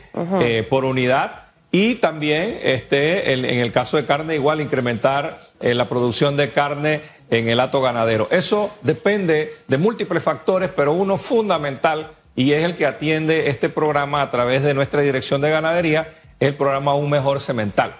eh, 0.42 0.66
por 0.68 0.86
unidad 0.86 1.50
y 1.72 1.96
también 1.96 2.60
este, 2.64 3.34
en, 3.34 3.46
el 3.46 3.72
caso 3.72 3.98
de 3.98 4.06
carne 4.06 4.36
igual 4.36 4.60
incrementar 4.60 5.42
eh, 5.60 5.74
la 5.76 5.88
producción 5.88 6.36
de 6.36 6.52
carne 6.52 7.02
en 7.30 7.48
el 7.48 7.60
hato 7.60 7.82
ganadero. 7.82 8.28
Eso 8.32 8.72
depende 8.82 9.54
de 9.68 9.78
múltiples 9.78 10.24
factores, 10.24 10.72
pero 10.76 10.94
uno 10.94 11.18
fundamental 11.18 12.12
y 12.36 12.54
es 12.54 12.64
el 12.64 12.76
que 12.76 12.88
atiende 12.88 13.50
este 13.50 13.70
programa 13.70 14.22
a 14.22 14.32
través 14.32 14.64
de 14.64 14.74
nuestra 14.74 15.02
dirección 15.02 15.42
de 15.42 15.52
ganadería, 15.52 16.16
el 16.40 16.56
programa 16.56 16.96
Un 16.96 17.10
Mejor 17.10 17.42
Cemental. 17.42 17.98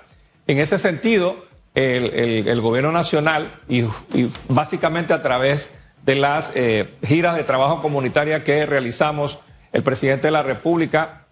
En 0.48 0.58
ese 0.60 0.80
sentido, 0.80 1.46
el, 1.76 2.62
gobierno 2.62 2.92
nacional 2.92 3.52
y, 3.68 3.84
básicamente 4.48 5.14
a 5.14 5.22
través 5.22 5.70
de 6.04 6.16
las 6.16 6.52
eh, 6.56 6.96
giras 7.04 7.36
de 7.36 7.44
trabajo 7.44 7.82
comunitaria 7.82 8.44
que 8.44 8.66
realizamos 8.66 9.40
el 9.72 9.84
presidente 9.84 10.28
de 10.28 10.32
la 10.32 10.42
República, 10.42 11.26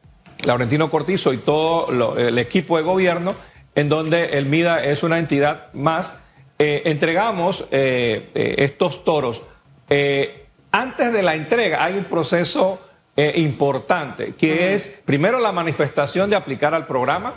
Laurentino 0.46 0.92
Cortizo 0.92 1.34
y 1.34 1.38
todo 1.38 2.16
el 2.18 2.38
equipo 2.38 2.78
de 2.78 2.84
gobierno, 2.84 3.36
en 3.74 3.90
donde 3.90 4.38
el 4.38 4.46
MIDA 4.46 4.84
es 4.84 5.04
una 5.04 5.20
entidad 5.20 5.74
más, 5.74 6.14
eh, 6.60 6.84
entregamos 6.86 7.66
eh, 7.72 8.30
estos 8.58 9.04
toros. 9.04 9.42
antes 10.72 11.14
de 11.14 11.24
la 11.24 11.36
entrega 11.36 11.84
hay 11.84 11.98
un 11.98 12.06
proceso 12.06 12.80
importante, 13.16 14.36
que 14.36 14.76
es 14.76 14.90
primero 15.04 15.40
la 15.40 15.52
manifestación 15.52 16.30
de 16.30 16.36
aplicar 16.36 16.76
al 16.76 16.86
programa. 16.86 17.34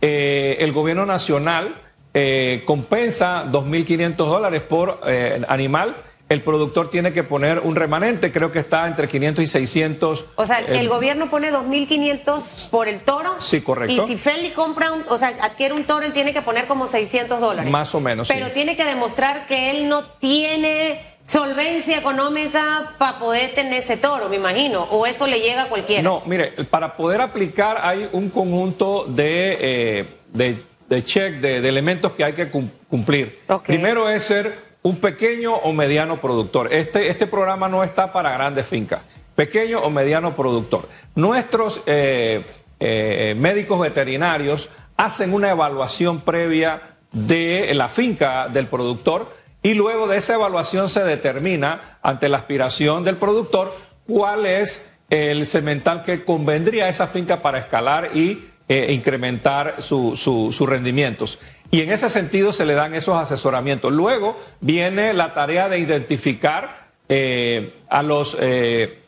el 0.00 0.72
gobierno 0.72 1.04
nacional 1.04 1.74
eh, 2.20 2.62
compensa 2.64 3.44
2.500 3.48 4.16
dólares 4.16 4.62
por 4.62 5.00
eh, 5.06 5.40
animal, 5.46 5.94
el 6.28 6.42
productor 6.42 6.90
tiene 6.90 7.12
que 7.12 7.22
poner 7.22 7.60
un 7.60 7.76
remanente, 7.76 8.32
creo 8.32 8.50
que 8.50 8.58
está 8.58 8.88
entre 8.88 9.06
500 9.06 9.44
y 9.44 9.46
600. 9.46 10.24
O 10.34 10.44
sea, 10.44 10.58
el 10.58 10.86
eh, 10.86 10.88
gobierno 10.88 11.30
pone 11.30 11.52
2.500 11.52 12.70
por 12.70 12.88
el 12.88 13.02
toro. 13.02 13.36
Sí, 13.38 13.60
correcto. 13.60 14.04
Y 14.04 14.08
si 14.08 14.16
Feli 14.16 14.50
compra, 14.50 14.90
un, 14.90 15.04
o 15.08 15.16
sea, 15.16 15.28
adquiere 15.40 15.74
un 15.74 15.84
toro, 15.84 16.04
él 16.04 16.12
tiene 16.12 16.32
que 16.32 16.42
poner 16.42 16.66
como 16.66 16.88
600 16.88 17.40
dólares. 17.40 17.70
Más 17.70 17.94
o 17.94 18.00
menos. 18.00 18.26
Pero 18.26 18.50
tiene 18.50 18.76
que 18.76 18.84
demostrar 18.84 19.46
que 19.46 19.70
él 19.70 19.88
no 19.88 20.02
tiene 20.18 21.18
solvencia 21.24 21.98
económica 21.98 22.94
para 22.98 23.20
poder 23.20 23.52
tener 23.54 23.84
ese 23.84 23.96
toro, 23.96 24.28
me 24.28 24.36
imagino, 24.36 24.82
o 24.90 25.06
eso 25.06 25.28
le 25.28 25.38
llega 25.38 25.64
a 25.64 25.66
cualquiera. 25.68 26.02
No, 26.02 26.22
mire, 26.26 26.48
para 26.64 26.96
poder 26.96 27.20
aplicar 27.20 27.78
hay 27.80 28.08
un 28.12 28.28
conjunto 28.30 29.04
de, 29.04 30.06
de 30.32 30.67
de 30.88 31.04
check, 31.04 31.40
de, 31.40 31.56
elementos 31.56 32.12
que 32.12 32.24
hay 32.24 32.32
que 32.32 32.48
cumplir. 32.48 33.40
Primero 33.66 34.08
es 34.08 34.24
ser 34.24 34.68
un 34.82 34.96
pequeño 34.96 35.54
o 35.54 35.72
mediano 35.72 36.20
productor. 36.20 36.72
Este, 36.72 37.08
este 37.08 37.26
programa 37.26 37.68
no 37.68 37.84
está 37.84 38.12
para 38.12 38.32
grandes 38.32 38.66
fincas, 38.66 39.02
pequeño 39.34 39.80
o 39.80 39.90
mediano 39.90 40.34
productor. 40.34 40.88
Nuestros 41.14 41.82
eh, 41.86 42.44
eh, 42.80 43.34
médicos 43.36 43.80
veterinarios 43.80 44.70
hacen 44.96 45.32
una 45.34 45.50
evaluación 45.50 46.22
previa 46.22 46.96
de 47.12 47.72
la 47.74 47.88
finca 47.88 48.48
del 48.48 48.66
productor 48.66 49.32
y 49.62 49.74
luego 49.74 50.06
de 50.06 50.18
esa 50.18 50.34
evaluación 50.34 50.88
se 50.88 51.04
determina 51.04 51.98
ante 52.02 52.28
la 52.28 52.38
aspiración 52.38 53.04
del 53.04 53.16
productor 53.16 53.70
cuál 54.06 54.46
es 54.46 54.90
el 55.10 55.46
cemental 55.46 56.02
que 56.04 56.24
convendría 56.24 56.84
a 56.84 56.88
esa 56.88 57.06
finca 57.06 57.40
para 57.42 57.58
escalar 57.58 58.16
y 58.16 58.50
eh, 58.68 58.92
incrementar 58.92 59.82
sus 59.82 60.20
su, 60.20 60.66
rendimientos. 60.66 61.38
Y 61.70 61.80
en 61.80 61.90
ese 61.90 62.10
sentido 62.10 62.52
se 62.52 62.66
le 62.66 62.74
dan 62.74 62.94
esos 62.94 63.16
asesoramientos. 63.16 63.92
Luego 63.92 64.38
viene 64.60 65.14
la 65.14 65.34
tarea 65.34 65.68
de 65.68 65.78
identificar 65.78 66.88
eh, 67.08 67.74
a 67.88 68.02
los 68.02 68.36
eh, 68.38 69.00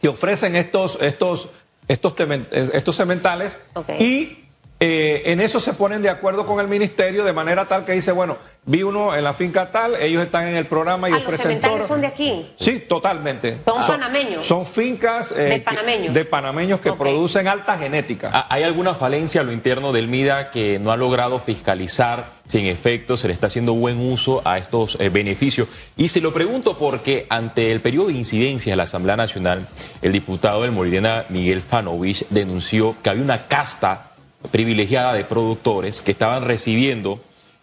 que 0.00 0.08
ofrecen 0.08 0.54
estos, 0.56 0.96
estos, 1.00 1.48
estos, 1.88 2.14
estos 2.50 2.96
cementales 2.96 3.58
y 3.98 4.38
en 4.80 5.40
eso 5.40 5.60
se 5.60 5.74
ponen 5.74 6.00
de 6.00 6.08
acuerdo 6.08 6.46
con 6.46 6.58
el 6.58 6.66
ministerio 6.66 7.24
de 7.24 7.32
manera 7.32 7.68
tal 7.68 7.84
que 7.84 7.92
dice, 7.92 8.12
bueno, 8.12 8.38
Vi 8.66 8.82
uno 8.82 9.16
en 9.16 9.24
la 9.24 9.32
finca 9.32 9.70
tal, 9.70 9.96
ellos 9.96 10.22
están 10.22 10.46
en 10.46 10.54
el 10.54 10.66
programa 10.66 11.08
y 11.08 11.14
ah, 11.14 11.16
ofrecen 11.16 11.60
¿Los 11.62 11.88
son 11.88 12.02
de 12.02 12.06
aquí? 12.06 12.46
Sí, 12.58 12.80
totalmente. 12.80 13.58
¿Son 13.64 13.86
panameños? 13.86 14.46
Son 14.46 14.66
fincas 14.66 15.32
eh, 15.32 15.64
de 16.12 16.24
panameños, 16.26 16.80
que 16.80 16.92
producen 16.92 17.48
alta 17.48 17.78
genética. 17.78 18.30
Ah, 18.30 18.46
¿Hay 18.50 18.62
alguna 18.62 18.94
falencia 18.94 19.40
a 19.40 19.44
lo 19.44 19.52
interno 19.52 19.92
del 19.92 20.08
MIDA 20.08 20.50
que 20.50 20.78
no 20.78 20.92
ha 20.92 20.98
logrado 20.98 21.38
fiscalizar 21.40 22.32
si 22.46 22.58
en 22.58 22.66
efecto 22.66 23.16
se 23.16 23.28
le 23.28 23.32
está 23.32 23.46
haciendo 23.46 23.72
buen 23.72 23.98
uso 23.98 24.42
a 24.44 24.58
estos 24.58 24.98
eh, 25.00 25.08
beneficios? 25.08 25.68
Y 25.96 26.08
se 26.08 26.20
lo 26.20 26.34
pregunto 26.34 26.76
porque 26.76 27.26
ante 27.30 27.72
el 27.72 27.80
periodo 27.80 28.08
de 28.08 28.12
incidencia 28.12 28.72
de 28.72 28.76
la 28.76 28.82
Asamblea 28.82 29.16
Nacional, 29.16 29.68
el 30.02 30.12
diputado 30.12 30.62
del 30.62 30.72
Morirena, 30.72 31.24
Miguel 31.30 31.62
Fanovich, 31.62 32.26
denunció 32.28 32.94
que 33.02 33.08
había 33.08 33.22
una 33.22 33.48
casta 33.48 34.09
privilegiada 34.50 35.14
de 35.14 35.24
productores 35.24 36.02
que 36.02 36.10
estaban 36.10 36.44
recibiendo 36.44 37.20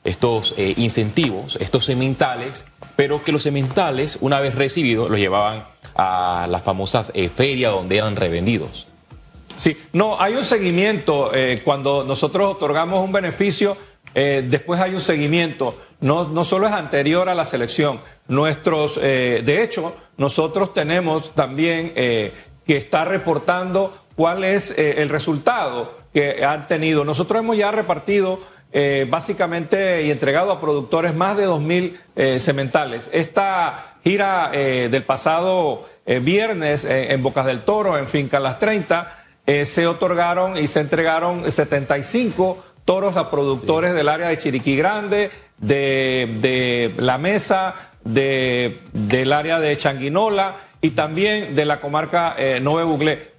estos 0.08 0.54
eh, 0.58 0.74
incentivos, 0.78 1.58
estos 1.60 1.84
sementales, 1.84 2.66
pero 2.96 3.24
que 3.24 3.32
los 3.32 3.44
sementales, 3.44 4.18
una 4.22 4.40
vez 4.40 4.56
recibidos, 4.56 5.10
los 5.10 5.20
llevaban 5.20 5.68
a 5.96 6.48
las 6.50 6.64
famosas 6.64 7.12
eh, 7.14 7.30
ferias 7.30 7.74
donde 7.74 7.98
eran 7.98 8.16
revendidos. 8.16 8.88
Sí, 9.58 9.76
no, 9.92 10.22
hay 10.22 10.36
un 10.36 10.46
seguimiento. 10.46 11.32
Eh, 11.34 11.60
cuando 11.64 12.06
nosotros 12.06 12.56
otorgamos 12.56 13.04
un 13.04 13.12
beneficio, 13.12 13.78
después 14.14 14.82
hay 14.82 14.96
un 14.96 15.02
seguimiento. 15.02 15.78
No, 16.00 16.28
no 16.28 16.44
solo 16.44 16.66
es 16.66 16.74
anterior 16.74 17.30
a 17.30 17.36
la 17.36 17.46
selección. 17.46 18.00
Nuestros, 18.28 19.00
de 19.00 19.64
hecho, 19.64 19.96
nosotros 20.18 20.74
tenemos 20.74 21.36
también 21.36 21.94
que 21.94 22.34
estar 22.68 23.08
reportando 23.08 24.06
cuál 24.16 24.44
es 24.44 24.74
el 24.76 25.10
resultado 25.10 25.98
que 26.18 26.44
han 26.44 26.68
tenido. 26.68 27.06
Nosotros 27.06 27.42
hemos 27.42 27.58
ya 27.58 27.70
repartido 27.70 28.40
eh, 28.72 29.06
básicamente 29.08 30.02
y 30.02 30.10
entregado 30.10 30.52
a 30.52 30.60
productores 30.60 31.14
más 31.14 31.38
de 31.38 31.48
2.000 31.48 31.96
eh, 32.16 32.40
cementales. 32.40 33.08
Esta 33.14 33.98
gira 34.04 34.50
eh, 34.52 34.88
del 34.90 35.04
pasado 35.04 35.86
viernes 36.22 36.86
en 36.90 37.22
Bocas 37.22 37.46
del 37.46 37.64
Toro, 37.64 37.98
en 37.98 38.08
Finca 38.08 38.40
Las 38.40 38.60
30, 38.60 39.26
se 39.66 39.88
otorgaron 39.88 40.56
y 40.56 40.70
se 40.70 40.80
entregaron 40.80 41.52
75 41.52 42.64
toros 42.86 43.18
a 43.18 43.30
productores 43.30 43.94
del 43.94 44.08
área 44.08 44.30
de 44.30 44.38
Chiriquí 44.38 44.78
Grande, 44.78 45.32
de, 45.58 46.94
La 46.96 47.18
Mesa, 47.18 47.76
de, 48.06 48.84
del 48.94 49.34
área 49.34 49.60
de 49.60 49.76
Changuinola 49.76 50.56
y 50.80 50.92
también 50.92 51.56
de 51.56 51.66
la 51.66 51.82
comarca 51.82 52.38
Nove 52.62 52.86
Buglé. 52.86 53.37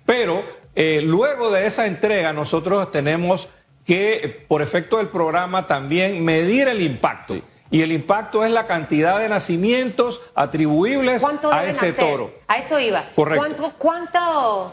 Pero 0.79 1.07
luego 1.07 1.51
de 1.51 1.67
esa 1.67 1.87
entrega 1.87 2.33
nosotros 2.33 2.93
tenemos 2.93 3.49
que 3.85 4.45
por 4.47 4.63
efecto 4.63 4.99
del 4.99 5.09
programa 5.09 5.67
también 5.67 6.25
medir 6.25 6.69
el 6.69 6.81
impacto. 6.81 7.35
Y 7.69 7.83
el 7.83 7.91
impacto 7.91 8.45
es 8.45 8.53
la 8.53 8.69
cantidad 8.69 9.19
de 9.19 9.29
nacimientos 9.29 10.21
atribuibles 10.37 11.25
a 11.51 11.65
ese 11.65 11.93
toro. 11.93 12.33
A 12.47 12.59
eso 12.59 12.79
iba. 12.79 13.07
Correcto. 13.17 13.75
¿Cuánto, 13.77 14.73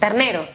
ternero 0.00 0.48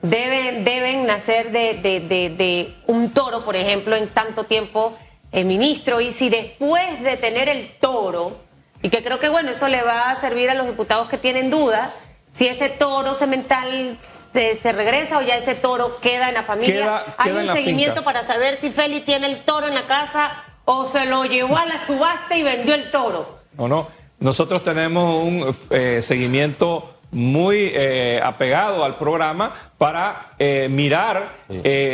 deben, 0.00 0.64
deben 0.64 1.06
nacer 1.06 1.52
de, 1.52 2.74
un 2.86 3.10
toro, 3.10 3.44
por 3.44 3.54
ejemplo, 3.54 3.96
en 3.96 4.08
tanto 4.08 4.44
tiempo, 4.44 4.96
el 5.30 5.44
ministro? 5.44 6.00
Y 6.00 6.12
si 6.12 6.30
después 6.30 7.02
de 7.02 7.18
tener 7.18 7.50
el 7.50 7.76
toro, 7.80 8.38
y 8.80 8.88
que 8.88 9.04
creo 9.04 9.20
que 9.20 9.28
bueno, 9.28 9.50
eso 9.50 9.68
le 9.68 9.82
va 9.82 10.10
a 10.10 10.16
servir 10.16 10.48
a 10.48 10.54
los 10.54 10.66
diputados 10.66 11.10
que 11.10 11.18
tienen 11.18 11.50
dudas, 11.50 11.90
si 12.32 12.46
ese 12.46 12.68
toro 12.68 13.14
semental 13.14 13.98
se, 14.32 14.72
regresa 14.72 15.18
o 15.18 15.22
ya 15.22 15.36
ese 15.36 15.54
toro 15.54 16.00
queda 16.00 16.28
en 16.28 16.34
la 16.34 16.42
familia. 16.42 17.02
Hay 17.16 17.32
un 17.32 17.48
seguimiento 17.48 18.04
para 18.04 18.22
saber 18.22 18.58
si 18.60 18.70
Feli 18.70 19.00
tiene 19.00 19.26
el 19.26 19.44
toro 19.44 19.66
en 19.66 19.74
la 19.74 19.86
casa 19.86 20.44
o 20.64 20.86
se 20.86 21.06
lo 21.06 21.24
llevó 21.24 21.56
a 21.56 21.64
la 21.64 21.84
subasta 21.84 22.36
y 22.36 22.42
vendió 22.42 22.74
el 22.74 22.90
toro. 22.90 23.38
No, 23.56 23.68
no. 23.68 23.88
Nosotros 24.20 24.64
tenemos 24.64 25.24
un 25.24 25.56
eh, 25.70 26.00
seguimiento 26.02 26.94
muy 27.10 27.72
eh, 27.72 28.20
apegado 28.22 28.84
al 28.84 28.98
programa 28.98 29.72
para 29.78 30.32
eh, 30.38 30.68
mirar 30.70 31.36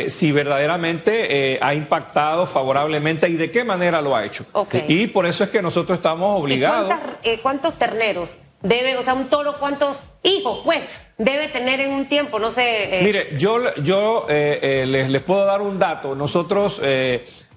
si 0.09 0.31
verdaderamente 0.33 1.57
ha 1.61 1.73
impactado 1.73 2.45
favorablemente 2.47 3.29
y 3.29 3.33
de 3.33 3.49
qué 3.49 3.63
manera 3.63 4.01
lo 4.01 4.15
ha 4.15 4.25
hecho. 4.25 4.45
Y 4.87 5.07
por 5.07 5.25
eso 5.25 5.43
es 5.45 5.49
que 5.49 5.61
nosotros 5.61 5.97
estamos 5.99 6.41
obligados. 6.41 6.93
¿Cuántos 7.41 7.75
terneros 7.75 8.37
debe, 8.65 8.97
o 8.97 9.03
sea, 9.03 9.13
un 9.13 9.29
toro, 9.29 9.55
cuántos 9.59 10.03
hijos, 10.23 10.61
pues, 10.65 10.81
debe 11.17 11.47
tener 11.47 11.79
en 11.79 11.91
un 11.91 12.07
tiempo? 12.07 12.39
No 12.39 12.51
sé. 12.51 12.99
Eh. 12.99 13.03
Mire, 13.03 13.37
yo, 13.37 13.73
yo 13.75 14.25
eh, 14.29 14.59
eh, 14.61 14.85
les, 14.85 15.09
les, 15.09 15.21
puedo 15.21 15.45
dar 15.45 15.61
un 15.61 15.79
dato. 15.79 16.15
Nosotros, 16.15 16.81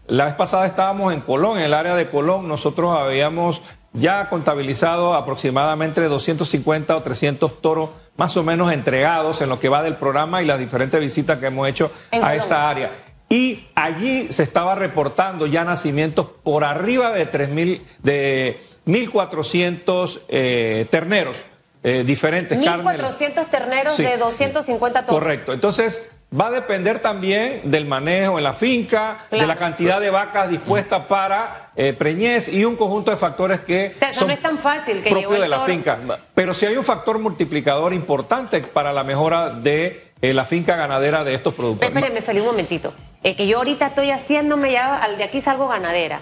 la 0.07 0.25
vez 0.25 0.35
pasada 0.35 0.67
estábamos 0.67 1.13
en 1.13 1.21
Colón, 1.21 1.59
en 1.59 1.65
el 1.65 1.75
área 1.75 1.95
de 1.95 2.09
Colón, 2.09 2.49
nosotros 2.49 2.97
habíamos 2.97 3.63
ya 3.93 4.29
contabilizado 4.29 5.15
aproximadamente 5.15 6.03
250 6.03 6.95
o 6.95 7.03
300 7.03 7.61
toros 7.61 7.91
más 8.17 8.37
o 8.37 8.43
menos 8.43 8.73
entregados 8.73 9.41
en 9.41 9.49
lo 9.49 9.59
que 9.59 9.69
va 9.69 9.83
del 9.83 9.97
programa 9.97 10.43
y 10.43 10.47
las 10.47 10.59
diferentes 10.59 11.01
visitas 11.01 11.39
que 11.39 11.47
hemos 11.47 11.69
hecho 11.69 11.91
a 12.11 12.35
esa 12.35 12.69
área. 12.69 12.91
Y 13.31 13.67
allí 13.75 14.33
se 14.33 14.43
estaba 14.43 14.75
reportando 14.75 15.47
ya 15.47 15.63
nacimientos 15.63 16.27
por 16.43 16.65
arriba 16.65 17.13
de 17.13 17.31
3.000, 17.31 17.83
de 18.03 18.61
1.400 18.89 20.21
eh, 20.29 20.87
terneros 20.91 21.45
eh, 21.85 22.03
diferentes. 22.05 22.59
1.400 22.59 23.47
terneros 23.47 23.97
de 23.97 24.17
250 24.17 25.07
toros. 25.07 25.21
Correcto. 25.21 25.53
Entonces, 25.53 26.11
va 26.39 26.49
a 26.49 26.51
depender 26.51 27.01
también 27.01 27.63
del 27.65 27.87
manejo 27.87 28.39
en 28.39 28.45
la 28.45 28.53
finca, 28.53 29.27
de 29.31 29.47
la 29.47 29.57
cantidad 29.57 30.01
de 30.01 30.11
vacas 30.11 30.51
dispuestas 30.51 31.07
para 31.07 31.71
eh, 31.77 31.93
preñez 31.93 32.49
y 32.49 32.65
un 32.65 32.77
conjunto 32.77 33.11
de 33.11 33.17
factores 33.17 33.61
que 33.61 33.93
o 33.95 33.99
sea, 33.99 34.11
eso 34.11 34.21
son 34.21 34.29
no 34.29 34.35
es 34.35 34.41
tan 34.41 34.59
fácil 34.59 35.03
que 35.03 35.15
de 35.15 35.49
la 35.49 35.61
finca. 35.61 35.99
Pero 36.35 36.55
sí 36.55 36.67
hay 36.67 36.77
un 36.77 36.85
factor 36.85 37.19
multiplicador 37.19 37.93
importante 37.93 38.61
para 38.61 38.93
la 38.93 39.05
mejora 39.05 39.51
de 39.51 40.13
eh, 40.21 40.35
la 40.35 40.45
finca 40.45 40.77
ganadera 40.77 41.25
de 41.25 41.35
estos 41.35 41.55
productores. 41.55 41.95
Espérenme, 41.95 42.23
Feli, 42.23 42.41
un 42.41 42.47
momentito. 42.47 42.93
Es 43.23 43.37
que 43.37 43.47
yo 43.47 43.59
ahorita 43.59 43.89
estoy 43.89 44.11
haciéndome 44.11 44.73
ya, 44.73 44.97
al 44.97 45.17
de 45.17 45.25
aquí 45.25 45.41
salgo 45.41 45.69
ganadera. 45.69 46.21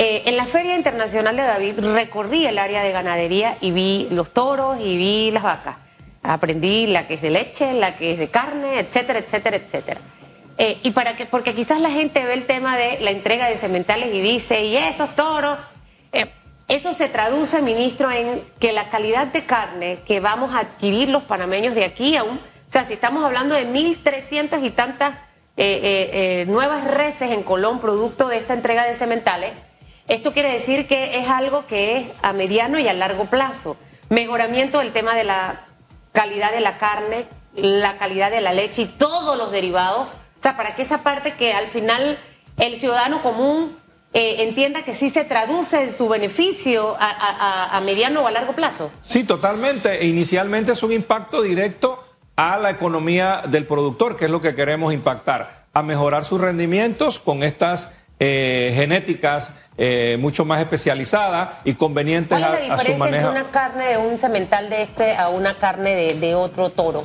Eh, 0.00 0.22
en 0.26 0.36
la 0.36 0.44
Feria 0.44 0.76
Internacional 0.76 1.36
de 1.36 1.42
David 1.42 1.80
recorrí 1.80 2.46
el 2.46 2.58
área 2.58 2.84
de 2.84 2.92
ganadería 2.92 3.58
y 3.60 3.72
vi 3.72 4.06
los 4.12 4.32
toros 4.32 4.78
y 4.80 4.96
vi 4.96 5.30
las 5.32 5.42
vacas. 5.42 5.76
Aprendí 6.22 6.86
la 6.86 7.08
que 7.08 7.14
es 7.14 7.22
de 7.22 7.30
leche, 7.30 7.72
la 7.72 7.96
que 7.96 8.12
es 8.12 8.18
de 8.20 8.28
carne, 8.28 8.78
etcétera, 8.78 9.18
etcétera, 9.18 9.56
etcétera. 9.56 10.00
Eh, 10.56 10.78
y 10.84 10.92
para 10.92 11.16
que, 11.16 11.26
porque 11.26 11.52
quizás 11.52 11.80
la 11.80 11.90
gente 11.90 12.24
ve 12.24 12.34
el 12.34 12.46
tema 12.46 12.76
de 12.76 13.00
la 13.00 13.10
entrega 13.10 13.48
de 13.48 13.56
sementales 13.56 14.14
y 14.14 14.20
dice, 14.20 14.64
y 14.64 14.76
esos 14.76 15.16
toros, 15.16 15.58
eh, 16.12 16.26
eso 16.68 16.94
se 16.94 17.08
traduce, 17.08 17.60
ministro, 17.60 18.10
en 18.12 18.44
que 18.60 18.72
la 18.72 18.90
calidad 18.90 19.26
de 19.28 19.46
carne 19.46 19.98
que 20.06 20.20
vamos 20.20 20.54
a 20.54 20.60
adquirir 20.60 21.08
los 21.08 21.24
panameños 21.24 21.74
de 21.74 21.84
aquí 21.84 22.16
a 22.16 22.22
un... 22.22 22.36
O 22.36 22.70
sea, 22.70 22.84
si 22.84 22.92
estamos 22.92 23.24
hablando 23.24 23.56
de 23.56 23.66
1.300 23.66 24.62
y 24.62 24.70
tantas 24.70 25.14
eh, 25.56 26.10
eh, 26.12 26.44
nuevas 26.46 26.84
reses 26.84 27.32
en 27.32 27.42
Colón, 27.42 27.80
producto 27.80 28.28
de 28.28 28.36
esta 28.36 28.54
entrega 28.54 28.84
de 28.84 28.94
sementales, 28.94 29.52
esto 30.08 30.32
quiere 30.32 30.52
decir 30.52 30.88
que 30.88 31.18
es 31.18 31.28
algo 31.28 31.66
que 31.66 31.96
es 31.98 32.08
a 32.22 32.32
mediano 32.32 32.78
y 32.78 32.88
a 32.88 32.94
largo 32.94 33.26
plazo. 33.26 33.76
Mejoramiento 34.08 34.78
del 34.78 34.92
tema 34.92 35.14
de 35.14 35.24
la 35.24 35.66
calidad 36.12 36.50
de 36.50 36.60
la 36.60 36.78
carne, 36.78 37.26
la 37.54 37.98
calidad 37.98 38.30
de 38.30 38.40
la 38.40 38.54
leche 38.54 38.82
y 38.82 38.86
todos 38.86 39.36
los 39.36 39.52
derivados. 39.52 40.06
O 40.08 40.42
sea, 40.42 40.56
para 40.56 40.74
que 40.74 40.82
esa 40.82 41.02
parte 41.02 41.32
que 41.32 41.52
al 41.52 41.66
final 41.66 42.18
el 42.56 42.78
ciudadano 42.78 43.22
común 43.22 43.76
eh, 44.14 44.44
entienda 44.44 44.82
que 44.82 44.94
sí 44.94 45.10
se 45.10 45.24
traduce 45.24 45.82
en 45.82 45.92
su 45.92 46.08
beneficio 46.08 46.96
a, 46.98 47.78
mediano 47.84 48.22
o 48.22 48.26
a 48.26 48.30
largo 48.30 48.54
plazo. 48.54 48.90
Sí, 49.02 49.24
totalmente. 49.24 50.06
Inicialmente 50.06 50.72
es 50.72 50.82
un 50.82 50.92
impacto 50.92 51.42
directo 51.42 52.02
a 52.34 52.56
la 52.56 52.70
economía 52.70 53.42
del 53.46 53.66
productor, 53.66 54.16
que 54.16 54.24
es 54.24 54.30
lo 54.30 54.40
que 54.40 54.54
queremos 54.54 54.94
impactar, 54.94 55.66
a 55.74 55.82
mejorar 55.82 56.24
sus 56.24 56.40
rendimientos 56.40 57.18
con 57.18 57.42
estas 57.42 57.90
eh, 58.18 58.72
genéticas 58.74 59.52
eh, 59.78 60.16
mucho 60.20 60.44
más 60.44 60.60
especializadas 60.60 61.50
y 61.64 61.74
convenientes 61.74 62.38
¿Cuál 62.38 62.54
es 62.56 62.68
la 62.68 62.74
a, 62.74 62.76
a 62.76 62.78
su 62.80 62.84
diferencia 62.84 63.06
entre 63.06 63.22
manejo. 63.22 63.30
una 63.30 63.50
carne 63.50 63.88
de 63.88 63.96
un 63.96 64.18
cemental 64.18 64.68
de 64.68 64.82
este 64.82 65.16
a 65.16 65.28
una 65.28 65.54
carne 65.54 65.94
de, 65.94 66.14
de 66.14 66.34
otro 66.34 66.68
toro? 66.70 67.04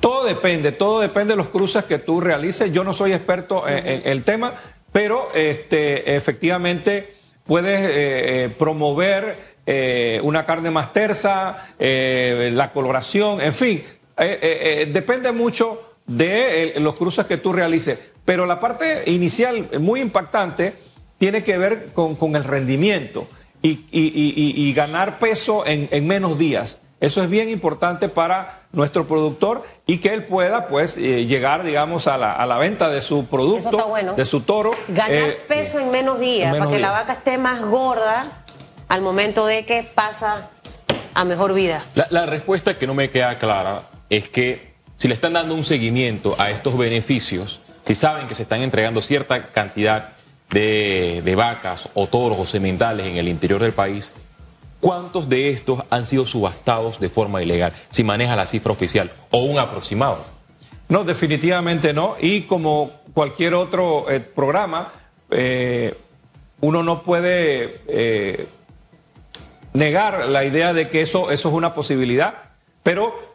Todo 0.00 0.24
depende, 0.24 0.70
todo 0.72 1.00
depende 1.00 1.32
de 1.32 1.36
los 1.36 1.48
cruces 1.48 1.84
que 1.84 1.98
tú 1.98 2.20
realices. 2.20 2.72
Yo 2.72 2.84
no 2.84 2.92
soy 2.94 3.12
experto 3.12 3.68
en, 3.68 3.86
en 3.86 4.02
el 4.04 4.22
tema, 4.22 4.54
pero 4.92 5.28
este, 5.34 6.14
efectivamente 6.16 7.14
puedes 7.44 7.80
eh, 7.80 8.44
eh, 8.44 8.48
promover 8.56 9.56
eh, 9.66 10.20
una 10.22 10.46
carne 10.46 10.70
más 10.70 10.92
tersa, 10.92 11.74
eh, 11.78 12.50
la 12.54 12.72
coloración, 12.72 13.40
en 13.40 13.54
fin, 13.54 13.82
eh, 14.16 14.38
eh, 14.40 14.58
eh, 14.82 14.88
depende 14.92 15.32
mucho 15.32 15.96
de 16.06 16.68
eh, 16.76 16.80
los 16.80 16.94
cruces 16.94 17.26
que 17.26 17.36
tú 17.38 17.52
realices. 17.52 17.98
Pero 18.24 18.46
la 18.46 18.60
parte 18.60 19.02
inicial, 19.10 19.68
muy 19.80 20.00
impactante, 20.00 20.74
tiene 21.18 21.42
que 21.42 21.58
ver 21.58 21.88
con, 21.92 22.14
con 22.16 22.36
el 22.36 22.44
rendimiento 22.44 23.28
y, 23.62 23.70
y- 23.70 23.86
y- 23.92 24.34
y- 24.36 24.68
y 24.68 24.72
ganar 24.72 25.18
peso 25.18 25.66
en, 25.66 25.88
en 25.90 26.06
menos 26.06 26.38
días. 26.38 26.78
Eso 27.00 27.22
es 27.22 27.30
bien 27.30 27.48
importante 27.48 28.08
para 28.08 28.62
nuestro 28.72 29.06
productor 29.06 29.62
y 29.86 29.98
que 29.98 30.12
él 30.12 30.24
pueda 30.24 30.66
pues 30.66 30.96
eh, 30.96 31.26
llegar, 31.26 31.64
digamos, 31.64 32.06
a 32.08 32.18
la, 32.18 32.32
a 32.32 32.44
la 32.44 32.58
venta 32.58 32.88
de 32.90 33.02
su 33.02 33.26
producto, 33.26 33.70
está 33.70 33.84
bueno. 33.84 34.14
de 34.14 34.26
su 34.26 34.40
toro. 34.40 34.72
Ganar 34.88 35.12
eh, 35.12 35.40
peso 35.46 35.78
en 35.78 35.90
menos 35.92 36.18
días, 36.18 36.46
en 36.46 36.52
menos 36.54 36.66
para 36.66 36.76
que 36.76 36.82
la 36.82 36.90
vaca 36.90 37.12
esté 37.14 37.38
más 37.38 37.60
gorda 37.62 38.44
al 38.88 39.00
momento 39.00 39.46
de 39.46 39.64
que 39.64 39.84
pasa 39.84 40.50
a 41.14 41.24
mejor 41.24 41.54
vida. 41.54 41.84
La, 41.94 42.06
la 42.10 42.26
respuesta 42.26 42.78
que 42.78 42.86
no 42.86 42.94
me 42.94 43.10
queda 43.10 43.38
clara 43.38 43.82
es 44.10 44.28
que 44.28 44.74
si 44.96 45.06
le 45.06 45.14
están 45.14 45.34
dando 45.34 45.54
un 45.54 45.62
seguimiento 45.64 46.34
a 46.38 46.50
estos 46.50 46.76
beneficios, 46.76 47.60
si 47.86 47.94
saben 47.94 48.26
que 48.26 48.34
se 48.34 48.42
están 48.42 48.62
entregando 48.62 49.02
cierta 49.02 49.46
cantidad 49.48 50.14
de, 50.50 51.34
vacas 51.36 51.88
o 51.94 52.06
toros 52.06 52.38
o 52.38 52.46
sementales 52.46 53.06
en 53.06 53.16
el 53.16 53.28
interior 53.28 53.60
del 53.60 53.72
país, 53.72 54.12
¿cuántos 54.80 55.28
de 55.28 55.50
estos 55.50 55.82
han 55.90 56.06
sido 56.06 56.26
subastados 56.26 57.00
de 57.00 57.10
forma 57.10 57.42
ilegal? 57.42 57.72
Si 57.90 58.04
maneja 58.04 58.36
la 58.36 58.46
cifra 58.46 58.72
oficial 58.72 59.10
o 59.30 59.42
un 59.42 59.58
aproximado. 59.58 60.24
No, 60.88 61.04
definitivamente 61.04 61.92
no. 61.92 62.16
Y 62.20 62.42
como 62.42 62.92
cualquier 63.12 63.54
otro 63.54 64.10
eh, 64.10 64.20
programa, 64.20 64.92
eh, 65.30 65.94
uno 66.60 66.82
no 66.82 67.02
puede 67.02 67.80
eh, 67.88 68.46
negar 69.74 70.28
la 70.32 70.44
idea 70.44 70.72
de 70.72 70.88
que 70.88 71.02
eso, 71.02 71.30
eso 71.30 71.48
es 71.48 71.54
una 71.54 71.74
posibilidad, 71.74 72.34
pero 72.82 73.28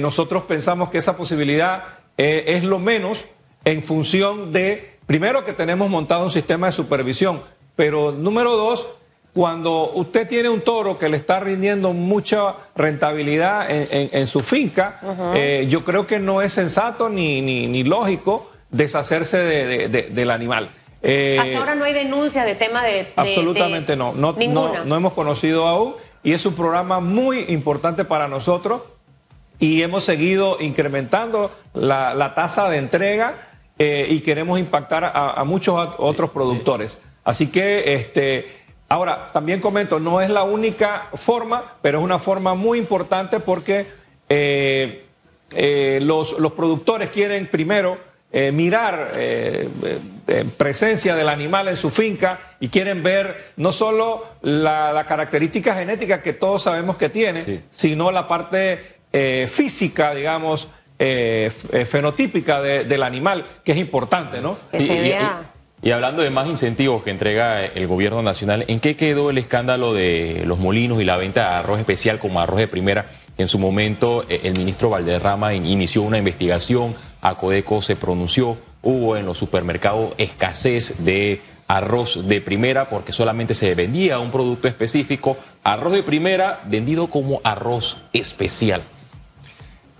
nosotros 0.00 0.44
pensamos 0.44 0.88
que 0.88 0.96
esa 0.96 1.18
posibilidad 1.18 1.84
es 2.16 2.64
lo 2.64 2.78
menos 2.78 3.26
en 3.66 3.82
función 3.82 4.52
de, 4.52 4.89
primero, 5.10 5.44
que 5.44 5.52
tenemos 5.52 5.90
montado 5.90 6.22
un 6.22 6.30
sistema 6.30 6.68
de 6.68 6.72
supervisión, 6.72 7.40
pero 7.74 8.12
número 8.12 8.56
dos, 8.56 8.86
cuando 9.34 9.90
usted 9.94 10.28
tiene 10.28 10.48
un 10.48 10.60
toro 10.60 10.98
que 10.98 11.08
le 11.08 11.16
está 11.16 11.40
rindiendo 11.40 11.92
mucha 11.92 12.54
rentabilidad 12.76 13.68
en, 13.68 13.88
en- 13.90 14.10
en 14.12 14.26
su 14.28 14.38
finca, 14.38 15.00
eh, 15.34 15.66
yo 15.68 15.82
creo 15.82 16.06
que 16.06 16.20
no 16.20 16.42
es 16.42 16.52
sensato 16.52 17.08
ni, 17.08 17.40
ni- 17.42 17.66
ni 17.66 17.82
lógico 17.82 18.50
deshacerse 18.70 19.38
de- 19.38 19.66
de- 19.66 19.88
de- 19.88 20.02
del 20.10 20.30
animal. 20.30 20.70
Eh, 21.02 21.38
Hasta 21.40 21.58
ahora 21.58 21.74
no 21.74 21.84
hay 21.86 21.92
denuncia 21.92 22.44
de 22.44 22.54
tema 22.54 22.84
de... 22.84 23.12
Absolutamente 23.16 23.96
no. 23.96 24.12
No. 24.12 24.32
no 24.84 24.94
hemos 24.96 25.12
conocido 25.14 25.66
aún 25.66 25.96
y 26.22 26.34
es 26.34 26.46
un 26.46 26.54
programa 26.54 27.00
muy 27.00 27.46
importante 27.48 28.04
para 28.04 28.28
nosotros 28.28 28.82
y 29.58 29.82
hemos 29.82 30.04
seguido 30.04 30.58
incrementando 30.60 31.50
la, 31.74 32.14
la 32.14 32.36
tasa 32.36 32.70
de 32.70 32.76
entrega 32.78 33.48
eh, 33.82 34.06
y 34.10 34.20
queremos 34.20 34.58
impactar 34.60 35.04
a, 35.04 35.32
a 35.40 35.44
muchos 35.44 35.74
ot- 35.74 35.94
otros 35.98 36.28
productores. 36.30 36.98
Así 37.24 37.46
que, 37.46 37.94
este, 37.94 38.46
ahora, 38.90 39.30
también 39.32 39.60
comento, 39.60 39.98
no 39.98 40.20
es 40.20 40.28
la 40.28 40.42
única 40.42 41.08
forma, 41.14 41.76
pero 41.80 41.98
es 41.98 42.04
una 42.04 42.18
forma 42.18 42.54
muy 42.54 42.78
importante 42.78 43.40
porque 43.40 43.86
eh, 44.28 45.04
eh, 45.52 45.98
los, 46.02 46.38
los 46.38 46.52
productores 46.52 47.08
quieren 47.10 47.48
primero 47.48 47.96
eh, 48.32 48.52
mirar 48.52 49.10
eh, 49.14 49.68
presencia 50.56 51.14
del 51.16 51.28
animal 51.28 51.68
en 51.68 51.76
su 51.76 51.88
finca 51.90 52.38
y 52.60 52.68
quieren 52.68 53.02
ver 53.02 53.52
no 53.56 53.72
solo 53.72 54.24
la, 54.42 54.92
la 54.92 55.04
característica 55.06 55.74
genética 55.74 56.20
que 56.22 56.34
todos 56.34 56.62
sabemos 56.64 56.96
que 56.96 57.08
tiene, 57.08 57.40
Sí. 57.40 57.60
sino 57.70 58.10
la 58.12 58.28
parte 58.28 59.00
física, 59.48 60.14
digamos, 60.14 60.68
eh, 61.02 61.50
eh, 61.72 61.84
fenotípica 61.86 62.60
de- 62.60 62.84
del 62.84 63.02
animal, 63.02 63.44
que 63.64 63.72
es 63.72 63.78
importante, 63.78 64.40
¿no? 64.40 64.56
Que 64.70 64.80
se 64.82 65.00
vea. 65.00 65.42
y- 65.82 65.88
y 65.88 65.92
hablando 65.92 66.22
de 66.22 66.28
más 66.28 66.46
incentivos 66.46 67.02
que 67.02 67.10
entrega 67.10 67.64
el 67.64 67.86
gobierno 67.86 68.22
nacional, 68.22 68.66
¿en 68.68 68.80
qué 68.80 68.96
quedó 68.96 69.30
el 69.30 69.38
escándalo 69.38 69.94
de 69.94 70.42
los 70.44 70.58
molinos 70.58 71.00
y 71.00 71.04
la 71.06 71.16
venta 71.16 71.40
de 71.40 71.56
arroz 71.56 71.78
especial 71.78 72.18
como 72.18 72.38
arroz 72.40 72.58
de 72.58 72.68
primera? 72.68 73.06
En 73.38 73.48
su 73.48 73.58
momento, 73.58 74.26
eh, 74.28 74.40
el 74.44 74.58
ministro 74.58 74.90
Valderrama 74.90 75.54
in- 75.54 75.64
inició 75.66 76.02
una 76.02 76.18
investigación, 76.18 76.94
Acodeco 77.22 77.80
se 77.80 77.96
pronunció, 77.96 78.58
hubo 78.82 79.16
en 79.16 79.24
los 79.24 79.38
supermercados 79.38 80.12
escasez 80.18 81.02
de 81.02 81.40
arroz 81.66 82.28
de 82.28 82.40
primera 82.42 82.90
porque 82.90 83.12
solamente 83.12 83.54
se 83.54 83.74
vendía 83.74 84.18
un 84.18 84.30
producto 84.30 84.68
específico, 84.68 85.38
arroz 85.64 85.92
de 85.94 86.02
primera 86.02 86.60
vendido 86.66 87.06
como 87.06 87.40
arroz 87.42 87.96
especial. 88.12 88.82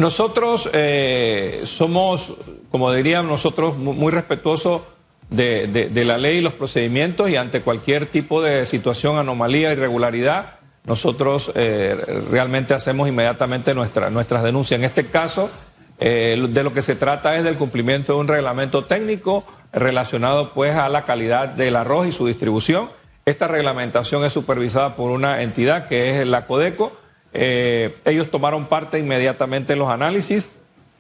Nosotros 0.01 0.71
eh, 0.73 1.61
somos, 1.65 2.33
como 2.71 2.91
dirían 2.91 3.29
nosotros, 3.29 3.77
mu- 3.77 3.93
muy 3.93 4.11
respetuosos 4.11 4.81
de 5.29 6.05
la 6.07 6.17
ley 6.17 6.39
y 6.39 6.41
los 6.41 6.55
procedimientos 6.55 7.29
y 7.29 7.37
ante 7.37 7.61
cualquier 7.61 8.07
tipo 8.07 8.41
de 8.41 8.65
situación, 8.65 9.19
anomalía, 9.19 9.73
irregularidad, 9.73 10.55
nosotros 10.87 11.53
eh, 11.55 11.95
realmente 12.31 12.73
hacemos 12.73 13.09
inmediatamente 13.09 13.75
nuestra, 13.75 14.09
nuestras 14.09 14.43
denuncias. 14.43 14.79
En 14.81 14.87
este 14.87 15.05
caso, 15.09 15.51
eh, 15.99 16.47
de 16.49 16.63
lo 16.65 16.73
que 16.73 16.81
se 16.81 16.97
trata 16.97 17.37
es 17.37 17.45
del 17.45 17.59
cumplimiento 17.59 18.15
de 18.15 18.21
un 18.21 18.27
reglamento 18.27 18.87
técnico 18.87 19.45
relacionado 19.71 20.55
pues 20.55 20.75
a 20.75 20.89
la 20.89 21.05
calidad 21.05 21.49
del 21.49 21.77
arroz 21.77 22.07
y 22.07 22.13
su 22.13 22.27
distribución. 22.27 22.89
Esta 23.27 23.47
reglamentación 23.49 24.25
es 24.25 24.33
supervisada 24.33 24.97
por 24.97 25.11
una 25.11 25.43
entidad 25.43 25.87
que 25.87 26.19
es 26.23 26.27
la 26.27 26.47
Codeco. 26.47 26.97
Eh, 27.33 27.97
ellos 28.05 28.31
tomaron 28.31 28.67
parte 28.67 28.99
inmediatamente 28.99 29.73
en 29.75 29.79
los 29.79 29.91
análisis. 29.91 30.51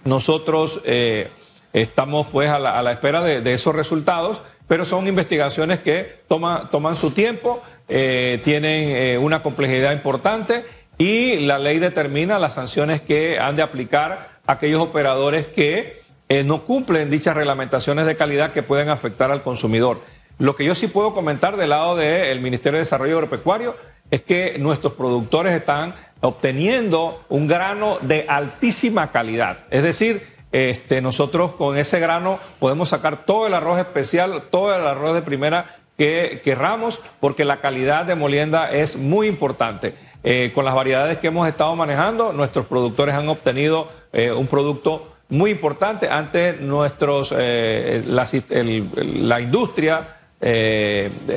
Nosotros 0.05 0.81
eh, 0.85 1.29
estamos 1.73 2.27
pues 2.29 2.51
a 2.51 2.59
la, 2.59 2.91
espera 2.93 3.23
de, 3.23 3.53
esos 3.53 3.75
resultados, 3.75 4.41
pero 4.69 4.85
son 4.85 5.07
investigaciones 5.09 5.81
que 5.81 6.21
toma- 6.29 6.69
toman 6.71 6.97
su 6.97 7.11
tiempo, 7.11 7.63
eh, 7.89 8.41
tienen 8.45 9.19
una 9.19 9.43
complejidad 9.43 9.93
importante 9.93 10.65
y 10.99 11.41
la 11.41 11.59
ley 11.59 11.79
determina 11.79 12.39
las 12.39 12.55
sanciones 12.55 13.01
que 13.01 13.39
han 13.39 13.57
de 13.57 13.63
aplicar 13.63 14.39
aquellos 14.47 14.81
operadores 14.81 15.47
que 15.47 16.01
no 16.45 16.63
cumplen 16.63 17.11
dichas 17.11 17.35
reglamentaciones 17.37 18.07
de 18.07 18.17
calidad 18.17 18.53
que 18.53 18.63
pueden 18.63 18.89
afectar 18.89 19.33
al 19.33 19.43
consumidor. 19.43 20.01
Lo 20.39 20.55
que 20.55 20.65
yo 20.65 20.75
sí 20.75 20.87
puedo 20.87 21.11
comentar 21.13 21.57
del 21.57 21.71
lado 21.71 21.97
del 21.97 22.41
Ministerio 22.41 22.79
de 22.79 22.85
Desarrollo 22.85 23.17
Agropecuario 23.17 23.75
es 24.11 24.23
que 24.23 24.59
nuestros 24.59 24.95
productores 24.95 25.53
están 25.55 25.95
obteniendo 26.21 27.25
un 27.29 27.47
grano 27.47 27.99
de 28.03 28.27
altísima 28.29 29.11
calidad. 29.11 29.61
Es 29.71 29.83
decir, 29.83 30.27
este, 30.53 31.01
nosotros 31.01 31.53
con 31.53 31.79
ese 31.79 32.01
grano 32.01 32.39
podemos 32.59 32.89
sacar 32.89 33.25
todo 33.25 33.47
el 33.47 33.55
arroz 33.55 33.79
especial, 33.79 34.45
todo 34.51 34.75
el 34.75 34.87
arroz 34.87 35.15
de 35.15 35.23
primera 35.23 35.77
que 35.97 36.41
querramos, 36.43 37.01
porque 37.21 37.45
la 37.45 37.61
calidad 37.61 38.07
de 38.07 38.15
molienda 38.15 38.71
es 38.73 38.97
muy 38.97 39.29
importante. 39.29 39.95
Eh, 40.25 40.51
con 40.55 40.65
las 40.65 40.75
variedades 40.75 41.19
que 41.19 41.29
hemos 41.29 41.47
estado 41.47 41.77
manejando, 41.77 42.33
nuestros 42.33 42.67
productores 42.67 43.15
han 43.15 43.29
obtenido 43.29 43.89
eh, 44.13 44.33
un 44.33 44.47
producto 44.47 45.15
muy 45.29 45.51
importante. 45.51 46.09
Antes 46.09 46.61
nuestros, 46.61 47.35
eh, 47.37 48.03
la, 48.07 49.41
industria 49.41 50.17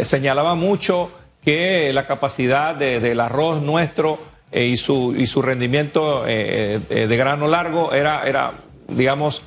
señalaba 0.03 0.55
mucho 0.55 1.11
que 1.43 1.91
la 1.93 2.07
capacidad 2.07 2.75
del 2.75 3.19
arroz 3.19 3.61
nuestro 3.61 4.19
y, 4.51 4.77
su, 4.77 5.15
y 5.17 5.27
su 5.27 5.41
rendimiento 5.41 6.23
de 6.25 7.15
grano 7.17 7.47
largo 7.47 7.93
era, 7.93 8.23
era 8.27 8.53
digamos, 8.87 9.41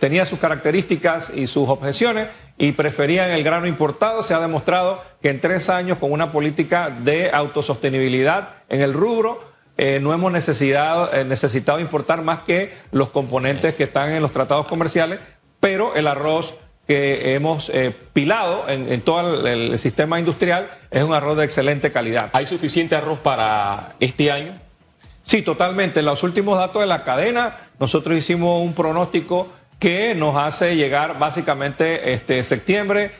tenía 0.00 0.26
sus 0.26 0.38
características 0.38 1.30
y 1.34 1.46
sus 1.46 1.68
objeciones 1.68 2.28
y 2.58 2.72
preferían 2.72 3.30
el 3.30 3.44
grano 3.44 3.66
importado. 3.66 4.22
Se 4.22 4.34
ha 4.34 4.40
demostrado 4.40 5.02
que 5.22 5.30
en 5.30 5.40
tres 5.40 5.68
años, 5.70 5.98
con 5.98 6.12
una 6.12 6.32
política 6.32 6.90
de 6.90 7.30
autosostenibilidad 7.30 8.50
en 8.68 8.80
el 8.80 8.92
rubro, 8.92 9.40
eh, 9.80 10.00
no 10.02 10.12
hemos 10.12 10.32
necesidad, 10.32 11.16
eh, 11.16 11.24
necesitado 11.24 11.78
importar 11.78 12.22
más 12.22 12.40
que 12.40 12.74
los 12.90 13.10
componentes 13.10 13.74
que 13.74 13.84
están 13.84 14.10
en 14.10 14.22
los 14.22 14.32
tratados 14.32 14.66
comerciales, 14.66 15.20
pero 15.60 15.94
el 15.94 16.08
arroz 16.08 16.58
que 16.88 17.34
hemos 17.34 17.68
eh, 17.68 17.94
pilado 18.14 18.66
en, 18.66 19.02
todo 19.02 19.46
el, 19.46 19.78
sistema 19.78 20.18
industrial 20.18 20.70
es 20.90 21.02
un 21.02 21.12
arroz 21.12 21.36
de 21.36 21.44
excelente 21.44 21.92
calidad. 21.92 22.30
¿Hay 22.32 22.46
suficiente 22.46 22.96
arroz 22.96 23.18
para 23.18 23.94
este 24.00 24.32
año? 24.32 24.54
Sí, 25.22 25.42
totalmente. 25.42 26.00
En 26.00 26.06
los 26.06 26.22
últimos 26.22 26.58
datos 26.58 26.80
de 26.80 26.86
la 26.86 27.04
cadena, 27.04 27.68
nosotros 27.78 28.16
hicimos 28.16 28.62
un 28.62 28.72
pronóstico 28.72 29.48
que 29.78 30.14
nos 30.14 30.34
hace 30.38 30.76
llegar 30.76 31.18
básicamente 31.18 32.14
este 32.14 32.42
septiembre, 32.42 33.10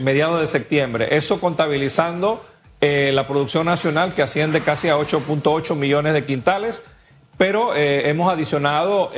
mediados 0.00 0.40
de 0.40 0.46
septiembre. 0.46 1.16
Eso 1.16 1.40
contabilizando 1.40 2.44
eh, 2.82 3.10
la 3.10 3.26
producción 3.26 3.64
nacional 3.64 4.12
que 4.12 4.20
asciende 4.20 4.60
casi 4.60 4.90
a 4.90 4.98
8.8 4.98 5.74
millones 5.76 6.12
de 6.12 6.26
quintales, 6.26 6.82
pero 7.38 7.74
eh, 7.74 8.10
hemos 8.10 8.30
adicionado 8.30 9.12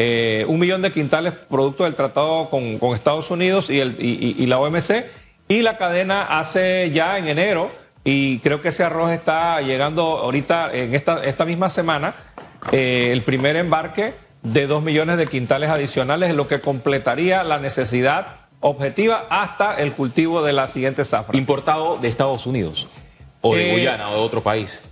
eh, 0.00 0.44
un 0.46 0.60
millón 0.60 0.80
de 0.80 0.92
quintales 0.92 1.32
producto 1.32 1.82
del 1.82 1.96
tratado 1.96 2.48
con, 2.50 2.78
Estados 2.94 3.32
Unidos 3.32 3.68
y, 3.68 3.80
el, 3.80 3.96
y, 3.98 4.46
la 4.46 4.60
OMC, 4.60 5.06
y 5.48 5.62
la 5.62 5.76
cadena 5.76 6.38
hace 6.38 6.92
ya 6.92 7.18
en 7.18 7.26
enero, 7.26 7.68
y 8.04 8.38
creo 8.38 8.60
que 8.60 8.68
ese 8.68 8.84
arroz 8.84 9.10
está 9.10 9.60
llegando 9.60 10.02
ahorita 10.18 10.72
en 10.72 10.94
esta, 10.94 11.24
esta 11.24 11.44
misma 11.44 11.68
semana, 11.68 12.14
el 12.70 13.22
primer 13.22 13.56
embarque 13.56 14.14
de 14.42 14.68
2 14.68 14.84
millones 14.84 15.18
de 15.18 15.26
quintales 15.26 15.68
adicionales, 15.68 16.32
lo 16.32 16.46
que 16.46 16.60
completaría 16.60 17.42
la 17.42 17.58
necesidad 17.58 18.36
objetiva 18.60 19.26
hasta 19.30 19.74
el 19.74 19.94
cultivo 19.94 20.42
de 20.42 20.52
la 20.52 20.68
siguiente 20.68 21.04
zafra. 21.04 21.36
¿Importado 21.36 21.98
de 21.98 22.06
Estados 22.06 22.46
Unidos 22.46 22.86
o 23.40 23.56
de 23.56 23.68
eh, 23.68 23.72
Guyana 23.72 24.10
o 24.10 24.14
de 24.14 24.20
otro 24.20 24.44
país? 24.44 24.88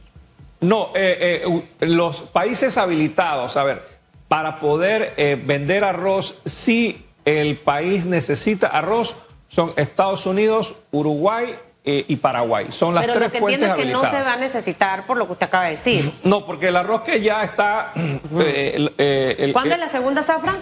No, 0.61 0.91
eh, 0.95 1.45
eh, 1.45 1.87
los 1.87 2.23
países 2.23 2.77
habilitados, 2.77 3.57
a 3.57 3.65
ver, 3.65 3.96
para 4.29 4.61
poder 4.61 5.15
vender 5.45 5.85
arroz, 5.85 6.41
si 6.45 7.07
el 7.25 7.59
país 7.59 8.05
necesita 8.05 8.69
arroz, 8.69 9.17
son 9.49 9.73
Estados 9.77 10.27
Unidos, 10.27 10.75
Uruguay, 10.91 11.57
eh, 11.89 12.05
y 12.09 12.17
Paraguay. 12.17 12.67
Son 12.71 12.97
las 12.97 13.05
Pero 13.05 13.15
tres 13.17 13.29
lo 13.29 13.33
que 13.33 13.39
fuentes 13.39 13.63
entiendo 13.71 13.81
es 13.81 13.87
que 13.87 13.93
no 13.93 14.11
se 14.11 14.29
va 14.29 14.33
a 14.33 14.37
necesitar 14.39 15.07
por 15.07 15.17
lo 15.17 15.27
que 15.27 15.35
usted 15.35 15.47
acaba 15.47 15.67
de 15.67 15.71
decir. 15.71 16.13
No, 16.25 16.45
porque 16.45 16.67
el 16.67 16.77
arroz 16.77 17.03
que 17.03 17.21
ya 17.21 17.45
está... 17.45 17.93
Eh, 18.39 18.93
eh, 18.99 19.51
¿Cuándo 19.53 19.75
es 19.75 19.81
la 19.81 19.89
segunda 19.89 20.23
zafra? 20.23 20.57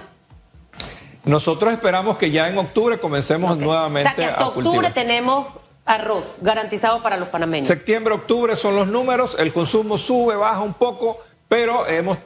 Nosotros 1.24 1.72
esperamos 1.72 2.18
que 2.18 2.30
ya 2.30 2.48
en 2.48 2.58
octubre 2.58 3.00
comencemos 3.00 3.56
nuevamente 3.56 4.10
o 4.10 4.12
sea, 4.12 4.14
que 4.14 4.30
hasta 4.30 4.48
octubre 4.48 4.90
tenemos 4.90 5.46
arroz 5.86 6.36
garantizado 6.42 7.02
para 7.02 7.16
los 7.16 7.28
panameños. 7.28 7.66
Septiembre, 7.66 8.12
octubre 8.14 8.54
son 8.54 8.76
los 8.76 8.86
números, 8.86 9.34
el 9.38 9.52
consumo 9.52 9.96
sube, 9.96 10.36
baja 10.36 10.60
un 10.60 10.74
poco, 10.74 11.18
pero 11.54 11.86
hemos 11.86 12.18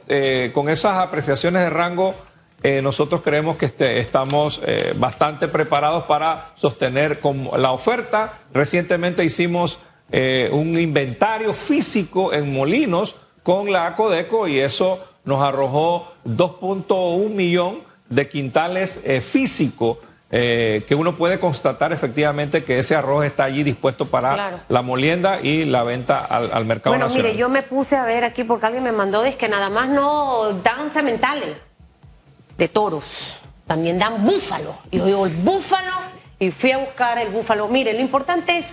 con 0.53 0.69
esas 0.69 0.97
apreciaciones 0.97 1.61
de 1.61 1.69
rango 1.69 2.15
eh, 2.63 2.81
nosotros 2.81 3.21
creemos 3.21 3.57
que 3.57 3.67
este, 3.67 3.99
estamos 3.99 4.59
eh, 4.65 4.93
bastante 4.97 5.47
preparados 5.47 6.05
para 6.05 6.51
sostener 6.55 7.21
la 7.55 7.71
oferta. 7.71 8.39
Recientemente 8.51 9.23
hicimos 9.23 9.77
eh, 10.11 10.49
un 10.51 10.77
inventario 10.79 11.53
físico 11.53 12.33
en 12.33 12.51
Molinos 12.51 13.15
con 13.43 13.71
la 13.71 13.85
Acodeco 13.85 14.47
y 14.47 14.59
eso 14.59 14.99
nos 15.23 15.43
arrojó 15.43 16.11
2.1 16.25 17.29
millón 17.29 17.81
de 18.09 18.27
quintales 18.27 18.99
físicos 20.29 20.87
que 20.87 20.95
uno 20.95 21.15
puede 21.15 21.39
constatar 21.39 21.91
efectivamente 21.91 22.63
que 22.63 22.77
ese 22.77 22.95
arroz 22.95 23.25
está 23.25 23.45
allí 23.45 23.63
dispuesto 23.63 24.05
para 24.05 24.63
la 24.69 24.81
molienda 24.83 25.41
y 25.41 25.65
la 25.65 25.83
venta 25.83 26.19
al, 26.19 26.65
mercado 26.65 26.91
bueno, 26.91 27.05
nacional. 27.05 27.31
mire, 27.31 27.39
yo 27.39 27.49
me 27.49 27.63
puse 27.63 27.95
a 27.95 28.05
ver 28.05 28.23
aquí 28.23 28.43
porque 28.43 28.67
alguien 28.67 28.83
me 28.83 28.91
mandó, 28.91 29.25
es 29.25 29.35
que 29.35 29.49
nada 29.49 29.69
más 29.69 29.89
no 29.89 30.53
dan 30.63 30.91
cementales 30.91 31.57
de 32.57 32.67
toros, 32.67 33.39
también 33.65 33.97
dan 33.97 34.23
búfalo. 34.23 34.77
Y 34.91 34.97
yo 34.97 35.05
digo, 35.05 35.25
el 35.25 35.35
búfalo, 35.35 35.93
y 36.39 36.51
fui 36.51 36.71
a 36.71 36.77
buscar 36.77 37.17
el 37.17 37.29
búfalo. 37.29 37.67
Mire, 37.67 37.93
lo 37.93 37.99
importante 37.99 38.57
es 38.57 38.67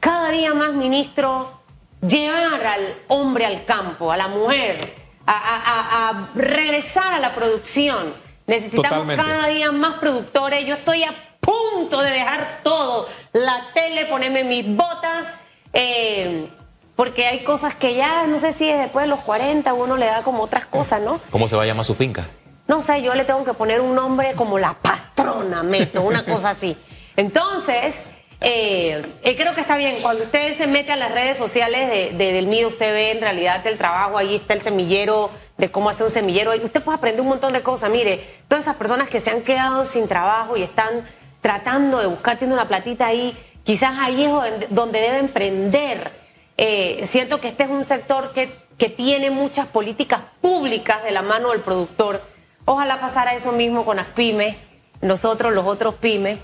cada 0.00 0.30
día 0.30 0.54
más, 0.54 0.72
ministro, 0.72 1.60
llevar 2.00 2.66
al 2.66 2.94
hombre 3.08 3.46
al 3.46 3.64
campo, 3.64 4.10
a 4.10 4.16
la 4.16 4.28
mujer, 4.28 4.94
a, 5.26 6.30
regresar 6.34 7.14
a 7.14 7.18
la 7.18 7.34
producción. 7.34 8.23
Necesitamos 8.46 9.16
cada 9.16 9.48
día 9.48 9.72
más 9.72 9.94
productores. 9.94 10.66
Yo 10.66 10.74
estoy 10.74 11.02
a 11.04 11.10
punto 11.40 12.00
de 12.00 12.10
dejar 12.10 12.60
todo, 12.62 13.08
la 13.32 13.72
tele, 13.74 14.06
ponerme 14.06 14.44
mis 14.44 14.66
botas. 14.66 15.24
Eh, 15.72 16.48
porque 16.96 17.26
hay 17.26 17.42
cosas 17.42 17.74
que 17.74 17.94
ya, 17.94 18.26
no 18.26 18.38
sé 18.38 18.52
si 18.52 18.70
después 18.70 19.04
de 19.04 19.08
los 19.08 19.20
40 19.20 19.72
uno 19.74 19.96
le 19.96 20.06
da 20.06 20.22
como 20.22 20.44
otras 20.44 20.66
cosas, 20.66 21.00
¿no? 21.00 21.20
¿Cómo 21.30 21.48
se 21.48 21.56
va 21.56 21.64
a 21.64 21.66
llamar 21.66 21.84
su 21.84 21.94
finca? 21.94 22.28
No 22.68 22.82
sé, 22.82 23.02
yo 23.02 23.14
le 23.14 23.24
tengo 23.24 23.44
que 23.44 23.52
poner 23.52 23.80
un 23.80 23.94
nombre 23.94 24.34
como 24.34 24.58
la 24.58 24.74
patrona, 24.74 25.62
meto, 25.62 26.02
una 26.02 26.24
cosa 26.24 26.50
así. 26.50 26.76
Entonces, 27.16 28.04
eh, 28.40 29.04
eh, 29.22 29.36
creo 29.36 29.54
que 29.54 29.60
está 29.60 29.76
bien. 29.76 29.96
Cuando 30.02 30.24
usted 30.24 30.54
se 30.56 30.66
mete 30.66 30.92
a 30.92 30.96
las 30.96 31.12
redes 31.12 31.36
sociales 31.36 32.16
de, 32.16 32.32
del 32.32 32.46
MIDO, 32.46 32.68
usted 32.68 32.92
ve 32.92 33.10
en 33.12 33.20
realidad 33.20 33.66
el 33.66 33.78
trabajo, 33.78 34.18
ahí 34.18 34.36
está 34.36 34.54
el 34.54 34.62
semillero, 34.62 35.30
de 35.56 35.70
cómo 35.70 35.90
hacer 35.90 36.06
un 36.06 36.12
semillero. 36.12 36.52
Usted 36.52 36.82
puede 36.82 36.98
aprender 36.98 37.20
un 37.20 37.28
montón 37.28 37.52
de 37.52 37.62
cosas. 37.62 37.90
Mire, 37.90 38.24
todas 38.48 38.64
esas 38.64 38.76
personas 38.76 39.08
que 39.08 39.20
se 39.20 39.30
han 39.30 39.42
quedado 39.42 39.86
sin 39.86 40.08
trabajo 40.08 40.56
y 40.56 40.62
están 40.62 41.08
tratando 41.40 41.98
de 41.98 42.06
buscar, 42.06 42.38
tiene 42.38 42.54
una 42.54 42.68
platita 42.68 43.06
ahí, 43.06 43.36
quizás 43.64 43.94
ahí 43.98 44.24
es 44.24 44.30
donde, 44.70 45.00
debe 45.00 45.18
emprender. 45.18 46.10
Eh, 46.56 47.06
siento 47.10 47.40
que 47.40 47.48
este 47.48 47.64
es 47.64 47.70
un 47.70 47.84
sector 47.84 48.32
que, 48.32 48.52
que 48.78 48.88
tiene 48.88 49.30
muchas 49.30 49.66
políticas 49.66 50.20
públicas 50.40 51.02
de 51.02 51.10
la 51.10 51.22
mano 51.22 51.50
del 51.50 51.60
productor 51.60 52.34
Ojalá 52.66 52.98
pasara 52.98 53.34
eso 53.34 53.52
mismo 53.52 53.84
con 53.84 53.96
las 53.96 54.06
pymes, 54.06 54.56
nosotros 55.02 55.52
los 55.52 55.66
otros 55.66 55.96
pymes, 55.96 56.38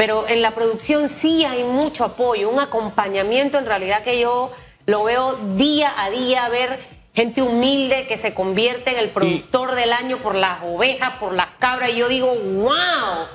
pero 0.00 0.26
en 0.26 0.40
la 0.40 0.52
producción 0.52 1.10
sí 1.10 1.44
hay 1.44 1.62
mucho 1.62 2.06
apoyo, 2.06 2.48
un 2.48 2.58
acompañamiento 2.58 3.58
en 3.58 3.66
realidad 3.66 4.02
que 4.02 4.18
yo 4.18 4.50
lo 4.86 5.04
veo 5.04 5.38
día 5.56 5.92
a 5.94 6.08
día, 6.08 6.48
ver 6.48 6.80
gente 7.14 7.42
humilde 7.42 8.06
que 8.06 8.16
se 8.16 8.32
convierte 8.32 8.92
en 8.92 8.96
el 8.96 9.10
productor 9.10 9.74
del 9.74 9.92
año 9.92 10.16
por 10.22 10.34
las 10.34 10.62
ovejas, 10.62 11.10
por 11.20 11.34
las 11.34 11.48
cabras, 11.58 11.90
y 11.90 11.96
yo 11.96 12.08
digo, 12.08 12.34
wow. 12.34 13.26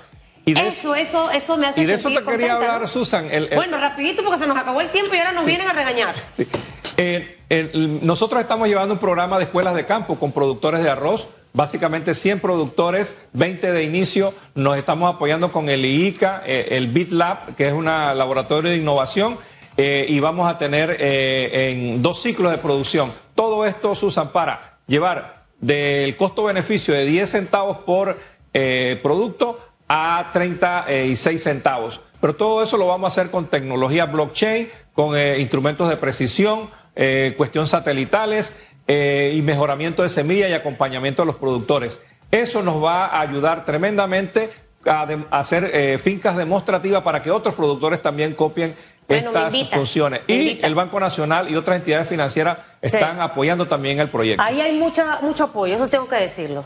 eso, 0.48 0.96
eso, 0.96 1.30
eso 1.30 1.56
me 1.56 1.68
hace 1.68 1.82
Y 1.82 1.86
de 1.86 1.94
eso 1.94 2.10
te 2.10 2.24
quería 2.24 2.56
hablar, 2.56 2.90
Susan. 2.90 3.30
Bueno, 3.54 3.78
rapidito 3.78 4.24
porque 4.24 4.40
se 4.40 4.48
nos 4.48 4.58
acabó 4.58 4.82
el 4.82 4.90
tiempo 4.90 5.14
y 5.14 5.20
ahora 5.20 5.34
nos 5.34 5.46
vienen 5.46 5.68
a 5.68 5.74
regañar. 5.74 6.16
Sí. 6.34 6.48
Eh, 6.98 8.00
nosotros 8.02 8.42
estamos 8.42 8.68
llevando 8.68 8.96
un 8.96 9.00
programa 9.00 9.38
de 9.38 9.44
escuelas 9.44 9.76
de 9.76 9.86
campo 9.86 10.18
con 10.18 10.32
productores 10.32 10.82
de 10.82 10.90
arroz 10.90 11.28
básicamente 11.56 12.14
100 12.14 12.42
productores, 12.42 13.16
20 13.34 13.72
de 13.72 13.84
inicio. 13.84 14.34
Nos 14.54 14.78
estamos 14.78 15.16
apoyando 15.16 15.52
con 15.52 15.70
el 15.70 15.86
IICA, 15.86 16.44
eh, 16.46 16.68
el 16.72 16.88
BitLab, 16.88 17.56
que 17.56 17.68
es 17.68 17.74
un 17.74 17.86
laboratorio 17.86 18.72
de 18.72 18.78
innovación, 18.78 19.40
eh, 19.78 20.06
y 20.08 20.20
vamos 20.20 20.50
a 20.50 20.58
tener 20.58 20.98
eh, 21.00 21.72
en 21.72 22.02
dos 22.02 22.22
ciclos 22.22 22.52
de 22.52 22.58
producción. 22.58 23.12
Todo 23.34 23.66
esto, 23.66 23.96
Susan, 23.96 24.32
para 24.32 24.80
llevar 24.86 25.46
del 25.60 26.16
costo-beneficio 26.18 26.94
de 26.94 27.06
10 27.06 27.30
centavos 27.30 27.78
por 27.80 28.18
producto 29.02 29.60
a 29.90 30.30
36 30.32 31.44
centavos. 31.44 32.00
Pero 32.22 32.38
todo 32.38 32.64
eso 32.64 32.78
lo 32.78 32.88
vamos 32.88 33.06
a 33.06 33.12
hacer 33.12 33.30
con 33.30 33.48
tecnología 33.48 34.06
blockchain, 34.06 34.70
con 34.94 35.18
instrumentos 35.38 35.90
de 35.90 35.98
precisión, 35.98 36.70
cuestión 37.36 37.68
satelitales 37.68 38.56
eh, 38.88 39.34
y 39.36 39.42
mejoramiento 39.42 40.04
de 40.04 40.10
semilla 40.10 40.48
y 40.50 40.54
acompañamiento 40.54 41.24
a 41.24 41.26
los 41.26 41.36
productores. 41.36 42.00
Eso 42.32 42.62
nos 42.62 42.84
va 42.84 43.06
a 43.08 43.22
ayudar 43.22 43.66
tremendamente 43.66 44.50
a, 44.86 45.06
de- 45.06 45.26
a 45.32 45.40
hacer 45.40 45.72
eh, 45.74 45.98
fincas 45.98 46.36
demostrativas 46.38 47.02
para 47.02 47.22
que 47.22 47.32
otros 47.32 47.56
productores 47.56 48.02
también 48.02 48.34
copien 48.36 48.76
Bueno, 49.08 49.30
estas 49.32 49.54
invita, 49.54 49.76
funciones. 49.78 50.22
Y 50.28 50.60
el 50.64 50.76
Banco 50.76 51.00
Nacional 51.00 51.50
y 51.50 51.56
otras 51.56 51.78
entidades 51.78 52.08
financieras 52.08 52.60
están 52.82 53.20
apoyando 53.20 53.66
también 53.68 54.00
el 54.00 54.10
proyecto. 54.10 54.44
Ahí 54.44 54.62
hay 54.62 54.78
mucha, 54.78 55.20
mucho 55.22 55.46
apoyo, 55.46 55.76
eso 55.76 55.88
tengo 55.88 56.08
que 56.08 56.18
decirlo. 56.18 56.64